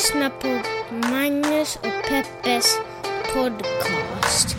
[0.00, 0.48] lyssnar på
[1.08, 2.78] Magnus och Peppes
[3.34, 4.56] podcast.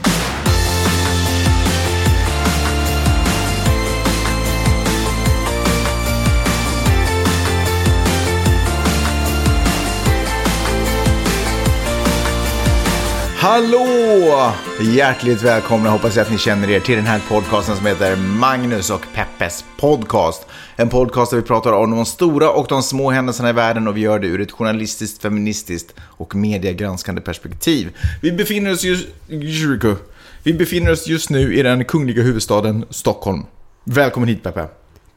[13.38, 14.54] Hallå!
[14.82, 18.89] Hjärtligt välkomna, hoppas jag att ni känner er till den här podcasten som heter Magnus
[18.89, 20.47] och Peppes podcast.
[20.82, 23.98] En podcast där vi pratar om de stora och de små händelserna i världen och
[23.98, 27.98] vi gör det ur ett journalistiskt, feministiskt och mediegranskande perspektiv.
[28.21, 29.07] Vi befinner oss just,
[30.44, 33.45] vi befinner oss just nu i den kungliga huvudstaden Stockholm.
[33.84, 34.67] Välkommen hit Peppe.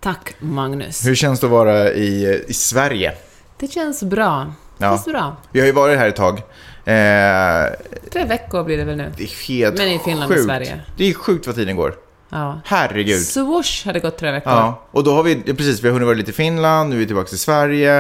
[0.01, 1.07] Tack Magnus.
[1.07, 3.13] Hur känns det att vara i, i Sverige?
[3.59, 4.53] Det känns bra.
[4.79, 4.91] Det Ja.
[4.91, 5.37] känns bra.
[5.53, 6.39] Vi har ju varit här ett tag.
[6.39, 7.73] Eh,
[8.13, 9.13] Tre veckor blir det väl nu?
[9.17, 10.47] det är helt Men i Finland och sjukt.
[10.47, 10.81] Sverige.
[10.97, 11.95] Det är sjukt vad tiden går.
[12.31, 12.61] Ja.
[12.65, 13.23] Herregud.
[13.23, 14.53] Swoosh hade gått tre veckor.
[14.53, 16.97] Ja, och då har vi, ja, precis, vi har hunnit vara lite i Finland, nu
[16.97, 17.99] är vi tillbaka till Sverige.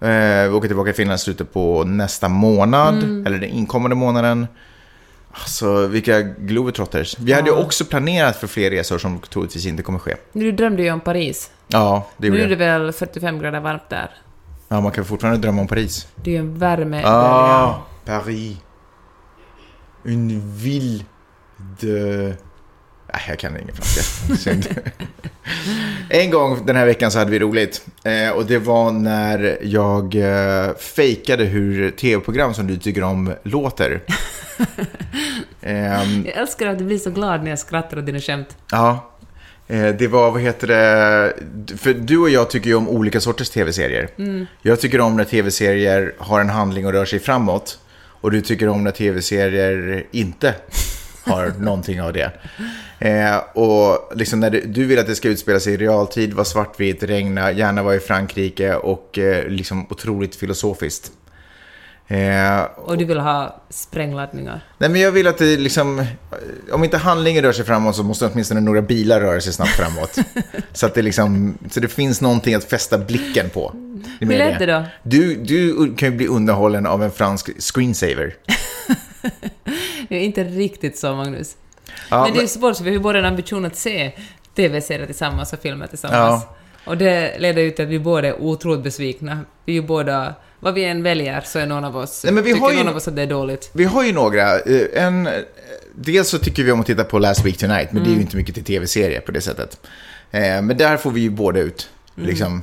[0.00, 3.26] Eh, vi åker tillbaka till Finland i slutet på nästa månad, Mm.
[3.26, 4.46] eller den inkommande månaden.
[5.32, 7.16] Alltså, vilka globetrotters.
[7.18, 10.14] Vi hade ju också planerat för fler resor som troligtvis inte kommer ske.
[10.32, 11.50] Du drömde ju om Paris.
[11.68, 14.10] Ja, det Nu gjorde är det väl 45 grader varmt där.
[14.68, 16.06] Ja, man kan fortfarande drömma om Paris.
[16.16, 17.02] Det är ju en värme...
[17.04, 18.56] Ah, Paris.
[20.04, 21.04] Une ville
[21.80, 22.34] de...
[23.14, 24.36] Nej, jag kan ingen franska.
[24.36, 24.66] Synd.
[26.08, 27.86] en gång den här veckan så hade vi roligt.
[28.04, 34.00] Eh, och det var när jag eh, fejkade hur tv-program som du tycker om låter.
[35.62, 38.56] Ehm, Jag älskar att du blir så glad när jag skrattar åt dina skämt.
[38.70, 39.10] ja.
[39.66, 41.32] Eh, det var, vad heter det,
[41.78, 44.08] för du och jag tycker ju om olika sorters tv-serier.
[44.62, 47.78] Jag tycker om när tv-serier har en handling och rör sig framåt.
[48.20, 50.54] Och du tycker om när tv-serier inte
[51.24, 52.32] har någonting av det.
[52.98, 56.44] Eh, och liksom när du, du vill att det ska utspela sig i realtid, vara
[56.44, 61.12] svartvitt, regna, gärna vara i Frankrike och eh, liksom otroligt filosofiskt.
[62.08, 64.60] Eh, Och du vill ha sprängladdningar.
[64.78, 66.06] Nej, men jag vill att det liksom...
[66.72, 70.18] Om inte handlingen rör sig framåt så måste åtminstone några bilar röra sig snabbt framåt.
[70.72, 71.58] så att det liksom...
[71.70, 73.74] Så det finns någonting att fästa blicken på.
[74.20, 74.84] Hur lät det då?
[75.02, 78.34] Du, du kan ju bli underhållen av en fransk screensaver.
[80.08, 81.56] Det är inte riktigt så, Magnus.
[82.10, 84.12] Ja, men det är ju svårt, för vi har båda en ambition att se
[84.56, 86.44] TV-serier tillsammans och filmer tillsammans.
[86.86, 89.40] Och det leder ut till att vi båda är otroligt besvikna.
[89.64, 90.34] Vi är ju båda...
[90.60, 92.24] Vad vi än väljer så är någon av oss...
[92.24, 93.70] Nej, men vi tycker har ju- någon av oss att det är dåligt.
[93.72, 94.58] Vi har ju några.
[94.60, 95.28] eh, En,
[95.94, 98.20] dels så tycker vi om att titta på Last Week Tonight, men det är ju
[98.20, 99.86] inte mycket till tv-serie på det sättet.
[100.30, 101.90] Eh, Men där får vi ju båda ut.
[102.14, 102.62] Liksom.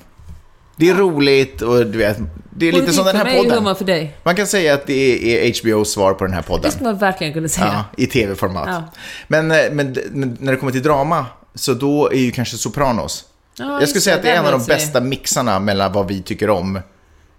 [0.76, 2.18] Det är roligt och du vet,
[2.50, 3.58] det är lite som den här mig podden.
[3.58, 4.18] humor för dig.
[4.24, 6.62] Man kan säga att det är HBOs svar på den här podden.
[6.62, 7.86] Det skulle man verkligen kunna säga.
[7.98, 8.68] Ja, i tv-format.
[8.68, 8.84] Ja.
[9.28, 13.26] Men, eh, men, men när det kommer till drama, så då är ju kanske Sopranos.
[13.58, 16.22] Ja, jag skulle säga att det är en av de bästa mixarna mellan vad vi
[16.22, 16.80] tycker om,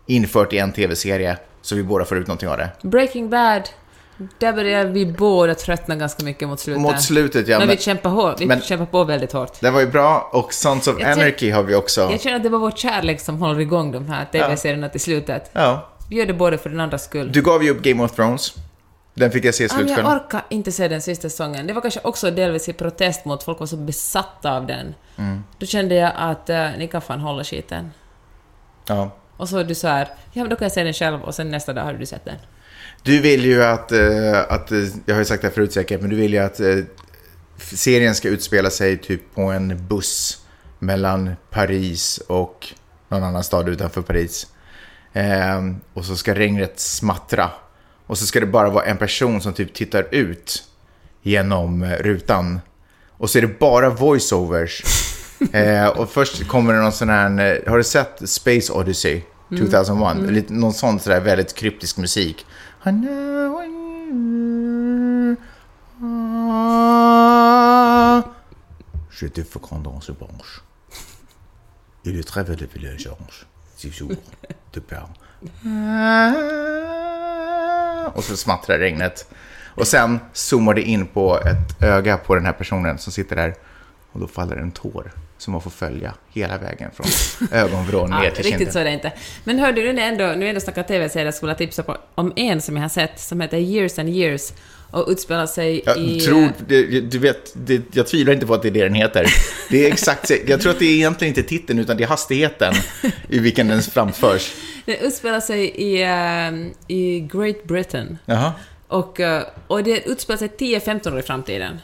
[0.06, 2.71] infört i en tv-serie, så vi båda får ut någonting av det.
[2.82, 3.62] Breaking Bad,
[4.38, 6.82] där börjar vi båda tröttna ganska mycket mot slutet.
[6.82, 7.58] Mot slutet, ja.
[7.58, 8.40] Men Men, vi kämpar hårt.
[8.40, 9.60] Vi kämpar på väldigt hårt.
[9.60, 12.00] det var ju bra, och Sons of Jag känner- Anarchy har vi också.
[12.00, 15.50] Jag känner att det var vår kärlek som håller igång de här TV-serierna till slutet.
[15.52, 15.88] Ja.
[16.10, 17.32] Vi gör det både för den andras skull.
[17.32, 18.54] Du gav ju upp Game of Thrones.
[19.14, 21.66] Den fick jag se i Ja, men jag orkar inte se den sista säsongen.
[21.66, 24.94] Det var kanske också delvis i protest mot folk var så besatta av den.
[25.16, 25.44] Mm.
[25.58, 27.90] Då kände jag att uh, ni kan fan hålla skiten.
[28.86, 29.10] Ja.
[29.36, 31.34] Och så var du så här, ja men då kan jag se den själv och
[31.34, 32.36] sen nästa dag har du sett den.
[33.02, 36.00] Du vill ju att, eh, att, eh, jag har ju sagt det här förut säkert,
[36.00, 36.76] men du vill ju att eh,
[37.56, 40.38] serien ska utspela sig typ på en buss
[40.78, 42.68] mellan Paris och
[43.08, 44.46] någon annan stad utanför Paris.
[45.12, 47.50] Ehm, och så ska regnet smattra.
[48.06, 50.64] Och så ska det bara vara en person som typ tittar ut
[51.22, 52.60] genom rutan.
[53.08, 54.82] Och så är det bara voiceovers.
[55.52, 59.22] eh, och först kommer det någon sån här, har du sett Space Odyssey
[59.58, 60.30] 2001?
[60.32, 62.46] Lite, någon sån sådär väldigt kryptisk musik.
[69.10, 70.62] Je te fecond dans ce branche.
[72.04, 73.47] Il est très le village orange.
[73.80, 74.16] Toujours
[74.72, 75.09] de peur.
[78.15, 79.28] Och så smattrar regnet.
[79.74, 83.54] Och sen zoomar det in på ett öga på den här personen som sitter där.
[84.12, 85.12] Och då faller en tår
[85.42, 87.06] som man får följa hela vägen från
[87.53, 88.72] ögonvrån ner Ja, till riktigt kinden.
[88.72, 89.12] så är det inte.
[89.44, 91.97] Men hörde du, nu är ändå, nu är ändå snackar TV-serier, skulle jag tipsa på,
[92.15, 94.53] om en som jag har sett som heter Years and Years
[94.91, 96.21] och utspelar sig Jag i...
[96.21, 99.27] tror, det, du vet, det, jag tvivlar inte på att det är det den heter.
[99.71, 102.74] Det är exakt, jag tror att det är egentligen inte titeln utan det är hastigheten
[103.28, 104.53] i vilken den framförs.
[104.86, 108.18] Den utspelar sig i, ehm, i Great Britain.
[108.27, 108.53] Jaha.
[108.89, 111.78] Och, eh, och det utspelar sig 10-15 år i framtiden.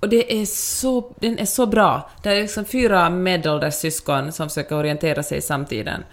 [0.00, 2.10] Och det är så, den är så bra.
[2.22, 6.04] Det är liksom fyra medelålders syskon som försöker orientera sig i samtiden.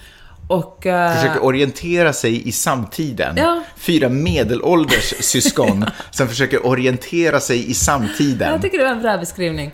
[0.47, 0.85] Och...
[0.85, 3.35] eh, Försöker orientera sig i samtiden.
[3.37, 3.63] Ja.
[3.77, 8.51] Fyra medelålders syskon som försöker orientera sig i samtiden.
[8.51, 9.71] Jag tycker det var en bra beskrivning.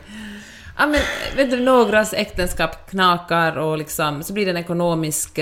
[0.78, 1.00] Ja, men,
[1.36, 5.40] vet du, någras äktenskap knakar och liksom, så blir det en ekonomisk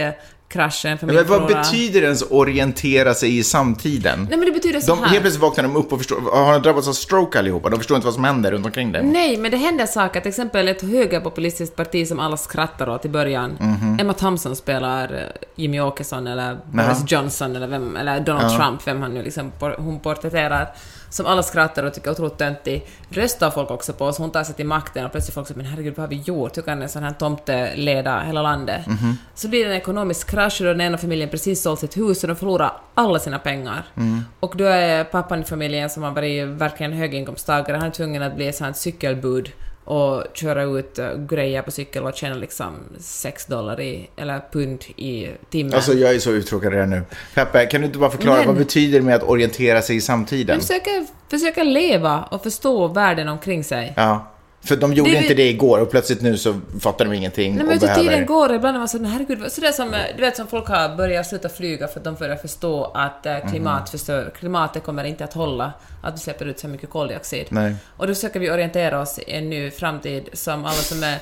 [0.49, 4.27] eh, krasch, en Men vad betyder ens orientera sig i samtiden?
[4.29, 5.07] Nej, men det betyder så De, här.
[5.09, 7.69] helt plötsligt vaknar de upp och förstår, har de drabbats av stroke allihopa?
[7.69, 9.05] De förstår inte vad som händer runt omkring dem.
[9.11, 10.19] Nej, men det händer saker.
[10.21, 13.57] Till exempel ett högerpopulistiskt parti som alla skrattar åt i början.
[13.59, 13.97] Mhm.
[14.01, 15.19] Emma Thompson spelar eh,
[15.55, 19.99] Jimmy Åkesson eller Boris Johnson eller, vem, eller Donald Trump, vem han nu liksom hon
[19.99, 20.67] porträtterar.
[21.09, 22.87] Som alla skrattar och tycker är otroligt töntig.
[23.09, 25.65] Röstar folk också på, så hon tar sig till makten och plötsligt folk säger men
[25.65, 26.57] herregud vad har vi gjort?
[26.57, 28.87] Hur kan en sån här tomte leda hela landet?
[28.87, 29.17] Mhm.
[29.35, 32.27] Så blir det en ekonomisk krasch och den ena familjen precis sålt sitt hus och
[32.27, 33.83] de förlorar alla sina pengar.
[33.97, 34.21] Mm.
[34.39, 38.35] Och då är pappan i familjen som har varit verkligen höginkomsttagare, han är tvungen att
[38.35, 39.51] bli ett sånt cykelbud
[39.89, 44.83] och köra ut eh, grejer på cykel och tjäna liksom 6 dollar i, eller pund
[44.95, 45.73] i timmen.
[45.73, 47.01] Alltså jag är så uttråkad redan nu.
[47.35, 50.01] Peppe, kan du inte bara förklara Men- vad betyder det med att orientera sig i
[50.01, 50.61] samtiden?
[50.61, 53.93] Försöka, försöka leva och förstå världen omkring sig.
[53.95, 54.31] Ja.
[54.63, 57.61] För de gjorde Det- inte det igår och plötsligt nu så fattar de ingenting Nej
[57.61, 58.03] och men du, behöver...
[58.03, 60.67] tiden går ibland är man så men herregud, vad- sådär som, du vet som folk
[60.67, 63.33] har börjat sluta flyga för att de börjar förstå att Mhm.
[63.35, 65.73] eh, klimat förstör, klimatet kommer inte att hålla,
[66.03, 67.45] att vi släpper ut så mycket koldioxid.
[67.49, 67.75] Nej.
[67.97, 71.17] Och då försöker vi orientera oss i en ny framtid som alla som är,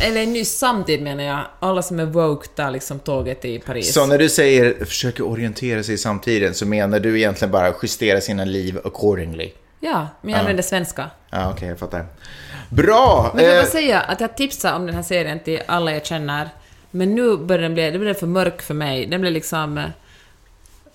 [0.00, 3.94] eller en ny samtid menar jag, alla som är woke tar liksom tåget i Paris.
[3.94, 8.20] Så när du säger försöker orientera sig i samtiden så menar du egentligen bara justera
[8.20, 9.52] sina liv accordingly?
[9.80, 11.10] Ja, men jag använder svenska.
[11.30, 12.06] Ja, okej, jag fattar.
[12.68, 13.32] Bra!
[13.34, 16.06] Men jag vill Eh, säga att jag tipsar om den här serien till alla jag
[16.06, 16.48] känner,
[16.90, 19.06] men nu börjar den bli, det blir för mörk för mig.
[19.06, 19.78] Den blir liksom...
[19.78, 19.84] eh,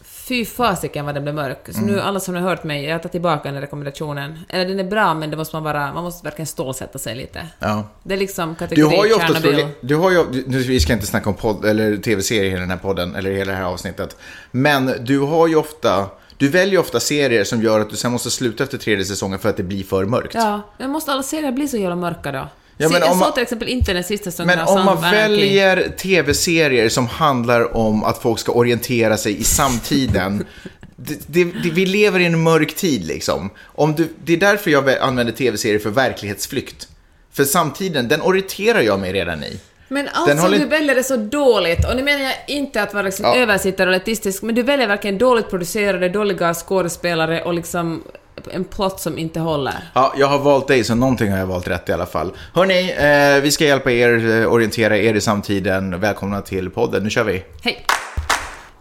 [0.04, 1.58] Fy fasiken vad den blev mörk.
[1.72, 1.94] Så Mm.
[1.94, 4.40] nu, alla som har hört mig, jag tar tillbaka den rekommendationen.
[4.50, 7.48] Eller den är bra, men det måste man bara, man måste verkligen stålsätta sig lite.
[7.60, 7.84] ja.
[8.04, 9.40] Det är liksom Du kategori har ju ofta
[9.82, 12.78] du har ju, nu, vi ska inte snacka om podd eller tv-serier i den här
[12.78, 14.16] podden, eller hela det här avsnittet.
[14.52, 16.06] Men du har ju ofta,
[16.42, 19.50] du väljer ofta serier som gör att du sen måste sluta efter tredje säsongen för
[19.50, 20.34] att det blir för mörkt.
[20.34, 22.48] Ja, men måste alla serier bli så jävla mörka då?
[22.78, 26.90] Ja, men jag såg till exempel inte den sista säsongen Men om man väljer tv-serier
[26.90, 30.46] som handlar om att folk ska orientera sig i samtiden.
[30.96, 33.50] det, det, det, vi lever i en mörk tid liksom.
[33.64, 36.88] Om du, det är därför jag vä- använder tv-serier för verklighetsflykt.
[37.32, 39.60] För samtiden, den orienterar jag mig redan i.
[39.92, 43.04] Men alltså håller du väljer det så dåligt, och nu menar jag inte att vara
[43.04, 43.36] liksom Ja.
[43.36, 48.04] översittare och elitistisk, men du väljer verkligen dåligt producerade, dåliga skådespelare och liksom
[48.52, 49.74] en plott som inte håller.
[49.96, 52.32] Ja, jag har valt dig, så någonting har jag valt rätt i alla fall.
[52.54, 52.92] Hörni,
[53.38, 56.00] eh, vi ska hjälpa er eh, orientera er i samtiden.
[56.00, 57.44] Välkomna till podden, nu kör vi.
[57.64, 57.86] Hej!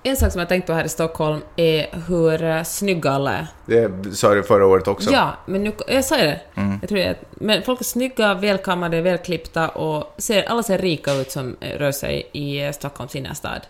[0.03, 3.47] En sak som jag tänkt på här i Stockholm är hur eh, snygga alla är.
[3.67, 5.11] Det sa du förra året också.
[5.11, 5.73] Ja, men nu...
[5.87, 6.41] Jag sa det.
[6.55, 6.79] Mm.
[6.81, 7.17] Jag tror det.
[7.31, 12.31] Men folk är snygga, välkammade, välklippta och ser, alla ser rika ut som rör sig
[12.33, 13.61] i eh, Stockholms innerstad.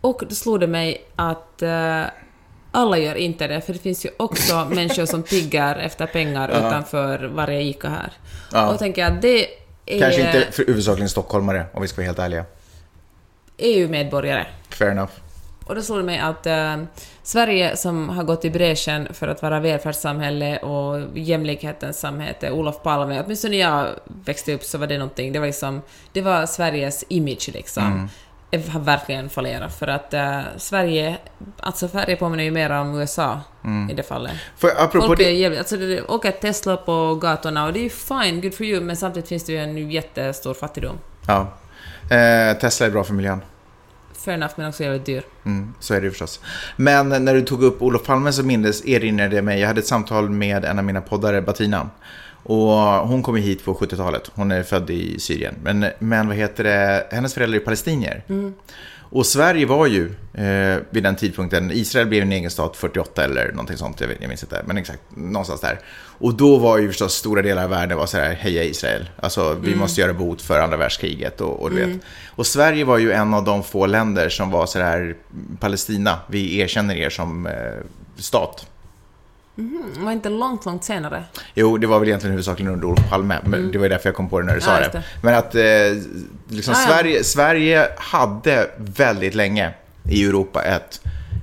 [0.00, 2.02] Och då slog det mig att eh,
[2.72, 7.30] alla gör inte det, för det finns ju också människor som tigger efter pengar utanför
[7.34, 8.12] varje ICA här.
[8.52, 8.66] Ja.
[8.66, 9.46] Och då tänker jag att det
[9.86, 12.44] är Kanske inte för huvudsakligen stockholmare, om vi ska vara helt ärliga.
[13.58, 14.46] EU-medborgare.
[14.68, 15.12] Fair enough.
[15.66, 16.76] Och då slog det mig att eh,
[17.22, 23.22] Sverige som har gått i bräschen för att vara välfärdssamhälle och jämlikhetens samhälle, Olof Palme,
[23.24, 23.86] åtminstone när jag
[24.24, 25.82] växte upp så var det någonting, det var liksom,
[26.12, 28.08] det var Sveriges image liksom.
[28.50, 31.16] Det har verkligen fallerat för att eh, Sverige,
[31.60, 33.40] alltså Sverige påminner ju mer om USA
[33.90, 34.32] i det fallet.
[34.56, 37.82] För, apropå Folk det, är jävligt, alltså det åker Tesla på gatorna och det är
[37.82, 40.98] ju fine, good for you, men samtidigt finns det ju en jättestor fattigdom.
[41.26, 41.40] Ja.
[42.16, 43.40] Eh, Tesla är bra för miljön.
[44.24, 45.22] Fair enough, men också jävligt dyr.
[45.44, 46.40] Mm, så är det ju förstås.
[46.76, 49.86] Men när du tog upp Olof Palme så mindes erinrade det mig, jag hade ett
[49.86, 51.90] samtal med en av mina poddare, Batina.
[52.42, 52.72] Och
[53.08, 55.54] hon kom hit på 70-talet, hon är född i Syrien.
[55.62, 58.22] Men, men vad heter det, hennes föräldrar är palestinier.
[59.14, 60.04] Och Sverige var ju
[60.34, 64.16] eh, vid den tidpunkten, Israel blev en egen stat 48 eller någonting sånt, jag, vet,
[64.20, 65.80] jag minns inte, men exakt någonstans där.
[66.18, 69.56] Och då var ju förstås stora delar av världen var så här, heja Israel, alltså
[69.62, 72.00] vi måste göra bot för andra världskriget och, och du vet.
[72.28, 75.16] Och Sverige var ju en av de få länder som var så här,
[75.60, 77.52] Palestina, vi erkänner er som eh,
[78.16, 78.66] stat.
[79.54, 81.24] Det var inte långt, långt senare.
[81.54, 84.16] Jo, det var väl egentligen huvudsakligen under Olof Palme, men det var ju därför jag
[84.16, 84.82] kom på det när du sa Mm.
[84.82, 84.98] Ja, det.
[84.98, 86.88] just Men att eh, liksom Ja, ja.
[86.88, 89.70] Sverige, Sverige hade väldigt länge
[90.10, 91.00] i Europa ett,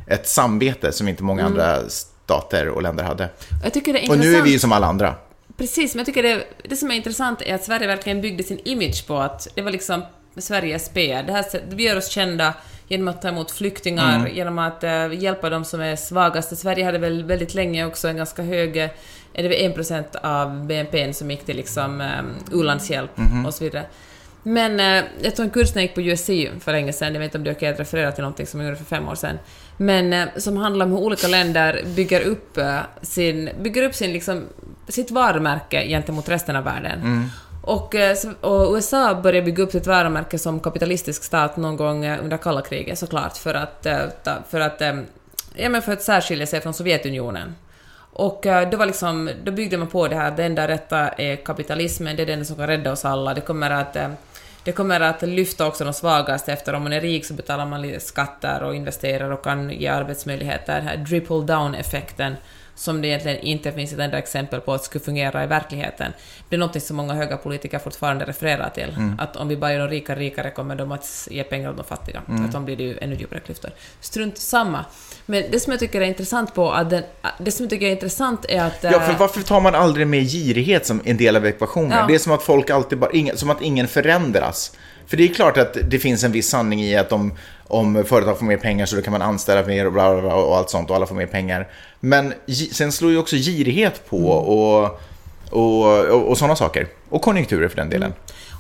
[0.08, 1.52] ett samvete som inte många Mm.
[1.54, 3.30] andra stater och länder hade.
[3.64, 5.16] Det Och nu är vi ju som alla andra.
[5.58, 8.60] Precis, men jag tycker det, det som är intressant är att Sverige verkligen byggde sin
[8.66, 10.04] image på att det var liksom
[10.38, 10.90] Sveriges.
[10.94, 12.54] Det här, sätt- vi gör oss kända
[12.90, 14.36] genom att ta emot flyktingar, Mm.
[14.36, 16.56] genom att eh, hjälpa de som är svagaste.
[16.56, 18.90] Sverige hade väl väldigt länge också en ganska hög, eh,
[19.34, 23.46] är det väl 1% av BNP som gick till liksom um, u-landshjälp Mhm.
[23.46, 23.86] och så vidare.
[24.44, 26.30] Men eh, jag tog en kurs när jag gick på USC
[26.64, 28.78] för länge sedan, jag vet inte om okej att referera till någonting som jag gjorde
[28.78, 29.40] för fem år sedan,
[29.78, 34.14] men eh, som handlar om hur olika länder bygger upp eh, sin, bygger upp sin
[34.14, 34.44] liksom,
[34.88, 37.30] sitt varumärke gentemot resten av världen.
[37.62, 42.24] Och, eh, och USA började bygga upp sitt varumärke som kapitalistisk stat någon gång eh,
[42.24, 44.00] under kalla kriget såklart, för att, eh,
[44.50, 44.82] för att,
[45.56, 47.56] ja, men för att särskilja sig från Sovjetunionen.
[48.14, 52.16] Och då, var liksom, då byggde man på det här, det enda rätta är kapitalismen,
[52.16, 53.34] det är det enda som kan rädda oss alla.
[53.34, 53.98] Det kommer att,
[54.64, 58.00] det kommer att lyfta också de svagaste efter om man är rik så betalar man
[58.00, 60.76] skatter och investerar och kan ge arbetsmöjligheter.
[60.76, 62.36] Den här dripple down-effekten
[62.80, 66.12] som det egentligen inte finns ett enda exempel på att skulle fungera i verkligheten.
[66.50, 68.96] Det är något som många höga politiker fortfarande refererar till.
[69.18, 71.86] Att om vi bara gör de rika rikare kommer de att ge pengar åt de
[71.86, 72.22] fattiga.
[72.28, 73.72] Att då blir det ju ännu djupare klyftor.
[74.02, 74.86] Strunt samma.
[75.26, 77.04] Men det som jag tycker är intressant på att den,
[77.38, 78.84] det som jag tycker är intressant är att...
[78.84, 81.92] Ja, för eh, varför tar man aldrig med girighet som en del av ekvationen?
[81.92, 82.06] Ja.
[82.08, 84.72] Det är som att folk alltid bara, som att ingen förändras.
[85.10, 87.34] För det är klart att det finns en viss sanning i att om,
[87.68, 90.36] om företag får mer pengar så då kan man anställa mer och bla bla bla
[90.36, 91.68] och allt sånt och alla får mer pengar.
[92.00, 92.34] Men
[92.72, 94.90] sen slår ju också girighet på och,
[95.50, 96.88] och, och, och sådana saker.
[97.10, 98.14] Och konjunkturer för den delen.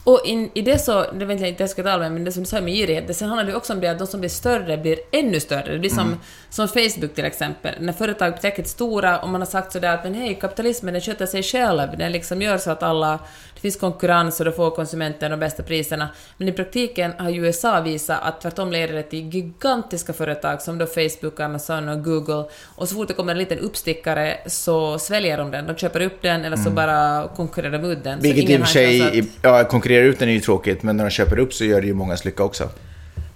[0.03, 2.31] Och in, i det så, det vet jag inte jag ska tala med, men det
[2.31, 4.19] som du sa med girighet, det sen handlar det också om det att de som
[4.19, 5.73] blir större blir ännu större.
[5.73, 9.71] Det blir som, som Facebook till exempel, när företag blir stora och man har sagt
[9.71, 13.19] sådär att men hej, kapitalismen den sköter sig själv, den liksom gör så att alla,
[13.59, 16.09] det finns konkurrens och då får konsumenten de bästa priserna.
[16.37, 20.77] Men i praktiken har ju USA visat att tvärtom leder det till gigantiska företag som
[20.77, 22.43] då Facebook, Amazon och Google
[22.75, 26.21] och så fort det kommer en liten uppstickare så sväljer de den, de köper upp
[26.21, 28.19] den eller så bara konkurrerar de ut den.
[28.21, 31.03] Vilket i och för sig, att- ja, konkurrera ut den är ju tråkigt, men när
[31.03, 32.69] de köper upp så gör det ju mångas lycka också.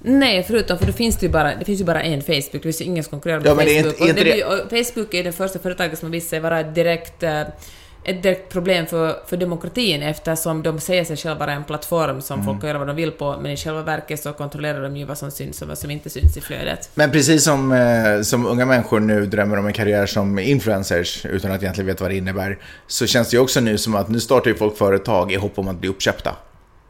[0.05, 2.59] Nej, förutom för det finns det ju bara, det finns ju bara en Facebook, det
[2.59, 3.85] finns ju ingen som konkurrerar med Ja, det Facebook.
[3.93, 6.63] inte- och inte blir, och Facebook är det första företaget som har visat sig vara
[6.63, 7.41] direkt, eh,
[8.03, 12.33] ett direkt problem för, för demokratin eftersom de säger sig själva vara en plattform som
[12.39, 12.45] Mm.
[12.45, 15.05] folk kan göra vad de vill på, men i själva verket så kontrollerar de ju
[15.05, 16.89] vad som syns och vad som inte syns i flödet.
[16.95, 21.51] Men precis som, eh, som unga människor nu drömmer om en karriär som influencers utan
[21.51, 22.57] att egentligen veta vad det innebär,
[22.87, 25.59] så känns det ju också nu som att nu startar ju folk företag i hopp
[25.59, 26.35] om att bli uppköpta.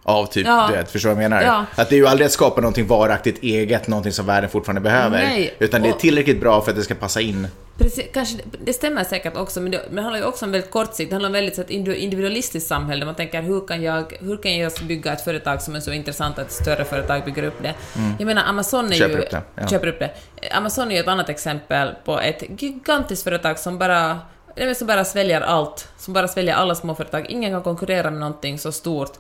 [0.06, 0.68] Av typ, Ja.
[0.72, 1.44] du vet, förstår du vad jag menar?
[1.44, 1.66] Ja.
[1.76, 5.18] Att det är ju aldrig att skapa någonting varaktigt eget, någonting som världen fortfarande behöver.
[5.18, 7.48] Nej, Utan det är tillräckligt bra för att det ska passa in.
[7.78, 10.72] Precis, kanske, det stämmer säkert också, men det, men det handlar ju också om väldigt
[10.72, 11.10] kort sikt.
[11.10, 14.18] Det handlar om väldigt så ett individu- individualistiskt samhälle, där man tänker hur kan jag,
[14.20, 17.44] hur kan jag bygga ett företag som är så intressant att ett större företag bygger
[17.44, 17.74] upp det?
[18.20, 18.98] Jag menar, Amazon är Mm.
[18.98, 19.22] Köper ju...
[19.24, 19.68] upp det, ja.
[19.68, 20.12] Köper upp det.
[20.52, 24.20] Amazon är ju ett annat exempel på ett gigantiskt företag som bara
[24.56, 27.26] nej, men som bara sväljer allt, som bara sväljer alla småföretag.
[27.30, 29.12] Ingen kan konkurrera med någonting så stort.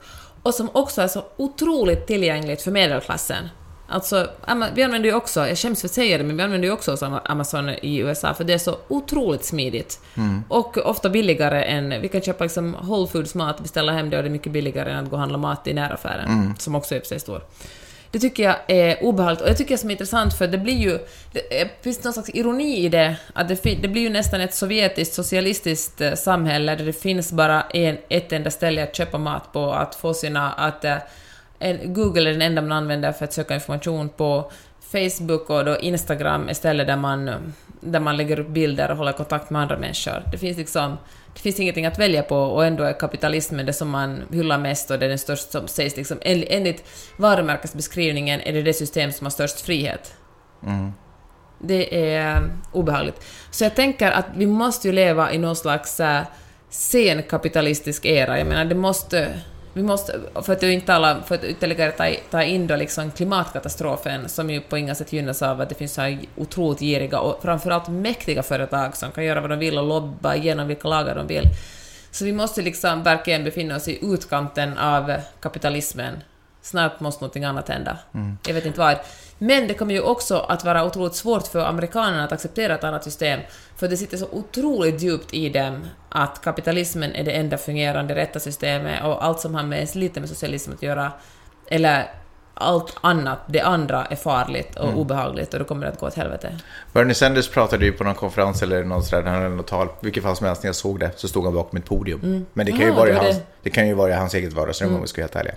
[0.44, 3.50] Och som också är så otroligt tillgängligt för medelklassen.
[3.88, 4.28] Alltså,
[4.76, 6.98] vi använder ju också, jag skäms för att säga det, men vi använder ju också
[6.98, 10.00] som Amazon i USA, för det är så otroligt smidigt.
[10.48, 14.24] Och ofta billigare än, vi kan köpa liksom Whole Foods mat, beställa hem det och
[14.24, 17.02] det är mycket billigare än att gå och handla mat i näraffären, som också är
[17.02, 17.42] i sig stor.
[18.14, 20.78] Det tycker jag är obehagligt och jag tycker det som är intressant för det blir
[20.78, 21.00] ju...
[21.32, 24.54] Det eh, finns någon slags ironi i det, att det, det blir ju nästan ett
[24.54, 29.54] sovjetiskt socialistiskt eh, samhälle där det finns bara en, ett enda ställe att köpa mat
[29.54, 30.52] på, att få sina...
[30.52, 30.98] Att, eh,
[31.60, 34.52] en, Google är den enda man använder för att söka information på.
[34.92, 37.32] Facebook och då Instagram är stället där man,
[37.80, 40.24] där man lägger upp bilder och håller kontakt med andra människor.
[40.32, 40.98] Det finns liksom...
[41.34, 44.92] Det finns ingenting att välja på och ändå är kapitalismen det som man hyllar mest
[44.92, 46.18] och det är den största som sägs liksom.
[46.22, 46.84] En- Enligt
[47.18, 50.14] varumärkesbeskrivningen är det det system som har störst frihet.
[51.60, 53.24] Det är eh, obehagligt.
[53.52, 56.22] Så jag tänker att vi måste ju leva i någon slags äh,
[56.70, 58.38] sen kapitalistisk era.
[58.38, 59.40] Jag menar, det måste...
[59.74, 64.30] Vi måste, för att inte alla, för att ytterligare ta, ta in då liksom klimatkatastrofen
[64.30, 67.42] som ju på inga sätt gynnas av att det finns så här otroligt giriga och
[67.42, 71.28] framförallt mäktiga företag som kan göra vad de vill och lobba igenom vilka lagar de
[71.28, 71.44] vill.
[72.12, 76.24] Så vi måste liksom verkligen befinna oss i utkanten av kapitalismen.
[76.62, 77.98] Snart måste någonting annat hända.
[78.48, 78.98] Jag vet inte vad.
[79.44, 83.04] Men det kommer ju också att vara otroligt svårt för amerikanerna att acceptera ett annat
[83.04, 83.40] system,
[83.78, 88.40] för det sitter så otroligt djupt i dem att kapitalismen är det enda fungerande rätta
[88.40, 91.12] systemet och allt som har med ens lite med socialism att göra,
[91.68, 92.12] eller
[92.54, 96.16] allt annat, det andra är farligt och obehagligt och då kommer det att gå åt
[96.16, 96.60] helvete.
[96.94, 99.88] Bernie Sanders pratade ju på någon konferens eller något sådär, han hade något tal.
[100.00, 102.46] Vilket fall som helst när jag såg det så stod han bakom ett podium.
[102.54, 103.70] Men det kan, ju vara det hans, det.
[103.70, 105.56] kan ju vara i hans eget vardagsrum om vi ska vara helt ärliga.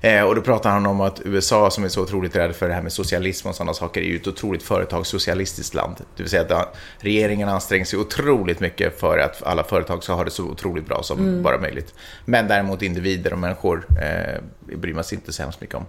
[0.00, 2.74] Eh, och då pratar han om att USA som är så otroligt rädd för det
[2.74, 5.96] här med socialism och sådana saker är ju ett otroligt företagssocialistiskt land.
[6.16, 10.12] Det vill säga att ja, regeringen anstränger sig otroligt mycket för att alla företag ska
[10.12, 11.94] ha det så otroligt bra som bara möjligt.
[12.24, 14.40] Men däremot individer och människor eh,
[14.76, 15.86] bryr man sig inte så hemskt mycket om.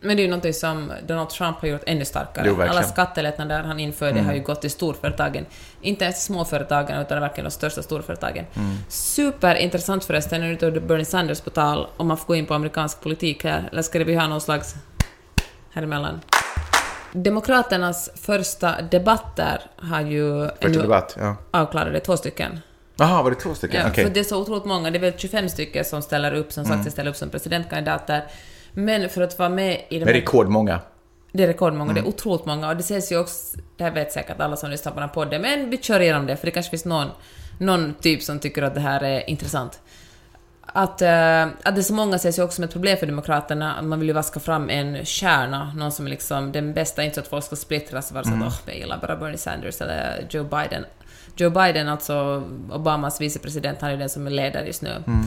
[0.00, 2.44] Men det är ju någonting som Donald Trump har gjort ännu starkare.
[2.48, 2.62] Jo.
[2.62, 5.46] Alla skattelättnader han införde har ju gått till storföretagen.
[5.80, 8.44] Inte ens småföretagen, utan verkligen de största storföretagen.
[8.88, 13.00] Superintressant förresten, nu tog Bernie Sanders på tal, om man får gå in på amerikansk
[13.00, 14.74] politik här, eller ska det vi ha någon slags
[15.70, 16.20] här emellan?
[17.12, 21.36] Demokraternas första debatter har ju Första debatt, ja.
[21.50, 22.60] avklarade, två stycken.
[22.96, 23.80] Jaha, var det två stycken?
[23.80, 24.04] Ja, Okej.
[24.04, 26.64] för det är så otroligt många, det är väl 25 stycken som ställer upp, som
[26.64, 28.24] sagt sig ställa upp som presidentkandidater.
[28.72, 30.80] Men för att vara med i de Men här rekordmånga.
[31.32, 32.02] det är rekordmånga, Mm.
[32.02, 34.70] det är otroligt många och det sägs ju också, det här vet säkert alla som
[34.70, 37.08] lyssnar på den här podden, men vi kör igenom det för det kanske finns någon,
[37.58, 39.80] någon typ som tycker att det här är intressant.
[40.72, 43.82] Att, eh, att det är så många ses ju också som ett problem för Demokraterna,
[43.82, 47.20] man vill ju vaska fram en kärna, någon som är liksom den bästa, inte så
[47.20, 48.42] att folk ska splittras och vara så Mm.
[48.48, 50.84] att åh, jag gillar bara Bernie Sanders eller Joe Biden.
[51.36, 54.90] Joe Biden, alltså Obamas vicepresident, han är den som är ledare just nu.
[55.06, 55.26] Mm.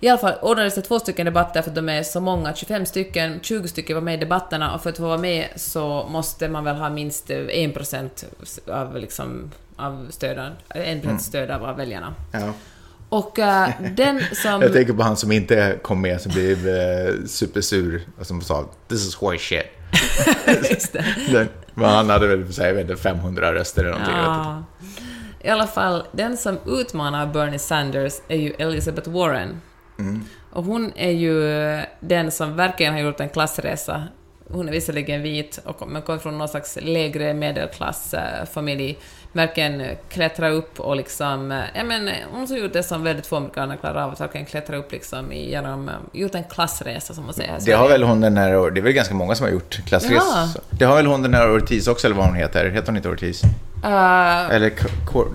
[0.00, 2.86] I alla fall ordnades det två stycken debatter för att de är så många, 25
[2.86, 6.48] stycken, 20 stycken var med i debatterna och för att få vara med så måste
[6.48, 8.24] man väl ha minst eh, 1%
[8.72, 12.14] av, liksom, av stöden, 1% stöd av väljarna.
[12.32, 12.52] Ja.
[13.08, 14.62] Och eh, den som...
[14.62, 18.64] Jag tänker på han som inte kom med, som blev eh, supersur och som sa
[18.88, 19.64] “This is horse shit”.
[20.70, 20.92] Just.
[21.32, 24.16] Den- Men han hade väl jag vet inte, 500 röster eller någonting.
[24.16, 24.62] Ja.
[25.40, 29.60] I alla fall, den som utmanar Bernie Sanders är ju Elizabeth Warren.
[29.98, 30.24] Mm.
[30.50, 31.42] Och hon är ju
[32.00, 34.04] den som verkligen har gjort en klassresa.
[34.50, 38.98] Hon är visserligen vit, och, men kommer från någon slags lägre medelklassfamilj.
[39.32, 41.62] Verkligen klättra upp och liksom...
[41.74, 44.76] Ja, men, hon har gjort det som väldigt få amerikaner klarar av, att verkligen klättra
[44.76, 45.90] upp liksom i- genom...
[46.12, 47.56] Gjort en klassresa, som man säger.
[47.64, 50.16] Det har väl hon den här, det är väl ganska många som har gjort klassresor.
[50.34, 50.48] Ja.
[50.70, 52.70] Det har väl hon den här Ortiz också, eller vad hon heter.
[52.70, 53.42] Heter hon inte Ortiz?
[53.84, 54.72] Eh, Eller,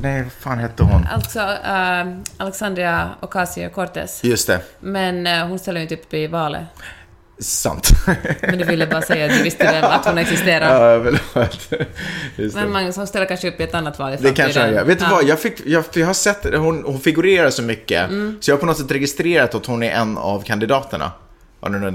[0.01, 1.07] nej, vad fan hette hon?
[1.13, 2.05] alltså, eh,
[2.37, 4.19] Alexandria Ocasio-Cortez.
[4.25, 6.63] Just det, Men eh, hon ställer ju inte upp i valet.
[7.39, 7.89] Sant.
[8.41, 10.93] Men du ville bara säga att du visste vem, att hon existerar.
[10.95, 11.87] ja, förlåt.
[12.35, 12.71] Just Men.
[12.71, 14.83] Magnus, hon ställer kanske upp i ett annat val i Det kanske hon gör.
[14.85, 15.11] Vet du Ja.
[15.11, 18.37] vad, jag, fick, jag, jag har sett, hon, hon figurerar så mycket, Mm.
[18.41, 21.11] så jag har på något sätt registrerat att hon är en av kandidaterna.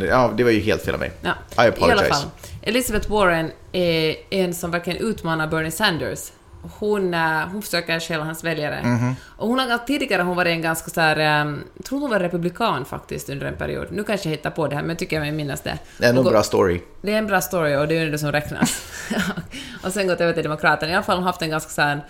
[0.09, 1.11] Ja, det var ju helt fel av mig.
[1.23, 1.29] Ja.
[1.31, 2.09] I I alla apologize.
[2.09, 2.23] fall.
[2.63, 6.19] Elizabeth Warren är en som verkligen utmanar Bernie Sanders.
[6.79, 8.83] Hon, eh, hon försöker stjäla hans väljare.
[8.83, 9.15] Mhm.
[9.37, 12.21] Och hon har tidigare hon varit en ganska så här, eh, jag tror hon var
[12.21, 13.87] republikan faktiskt under en period.
[13.91, 15.79] Nu kanske jag hittar på det här, men jag tycker jag mig minnas det.
[15.99, 16.81] Det är en bra story.
[17.03, 18.83] Det är en bra story och det är det som räknas.
[19.85, 20.93] och sen gått över till Demokraterna.
[20.93, 22.01] I alla fall har hon haft en ganska så här,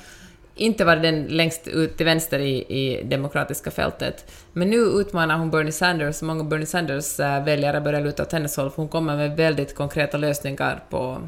[0.55, 4.33] inte varit den längst ut till vänster i, i demokratiska fältet.
[4.53, 8.57] Men nu utmanar hon Bernie Sanders, många Bernie Sanders eh, väljare börjar luta åt hennes
[8.57, 11.18] håll, för hon kommer med väldigt konkreta lösningar på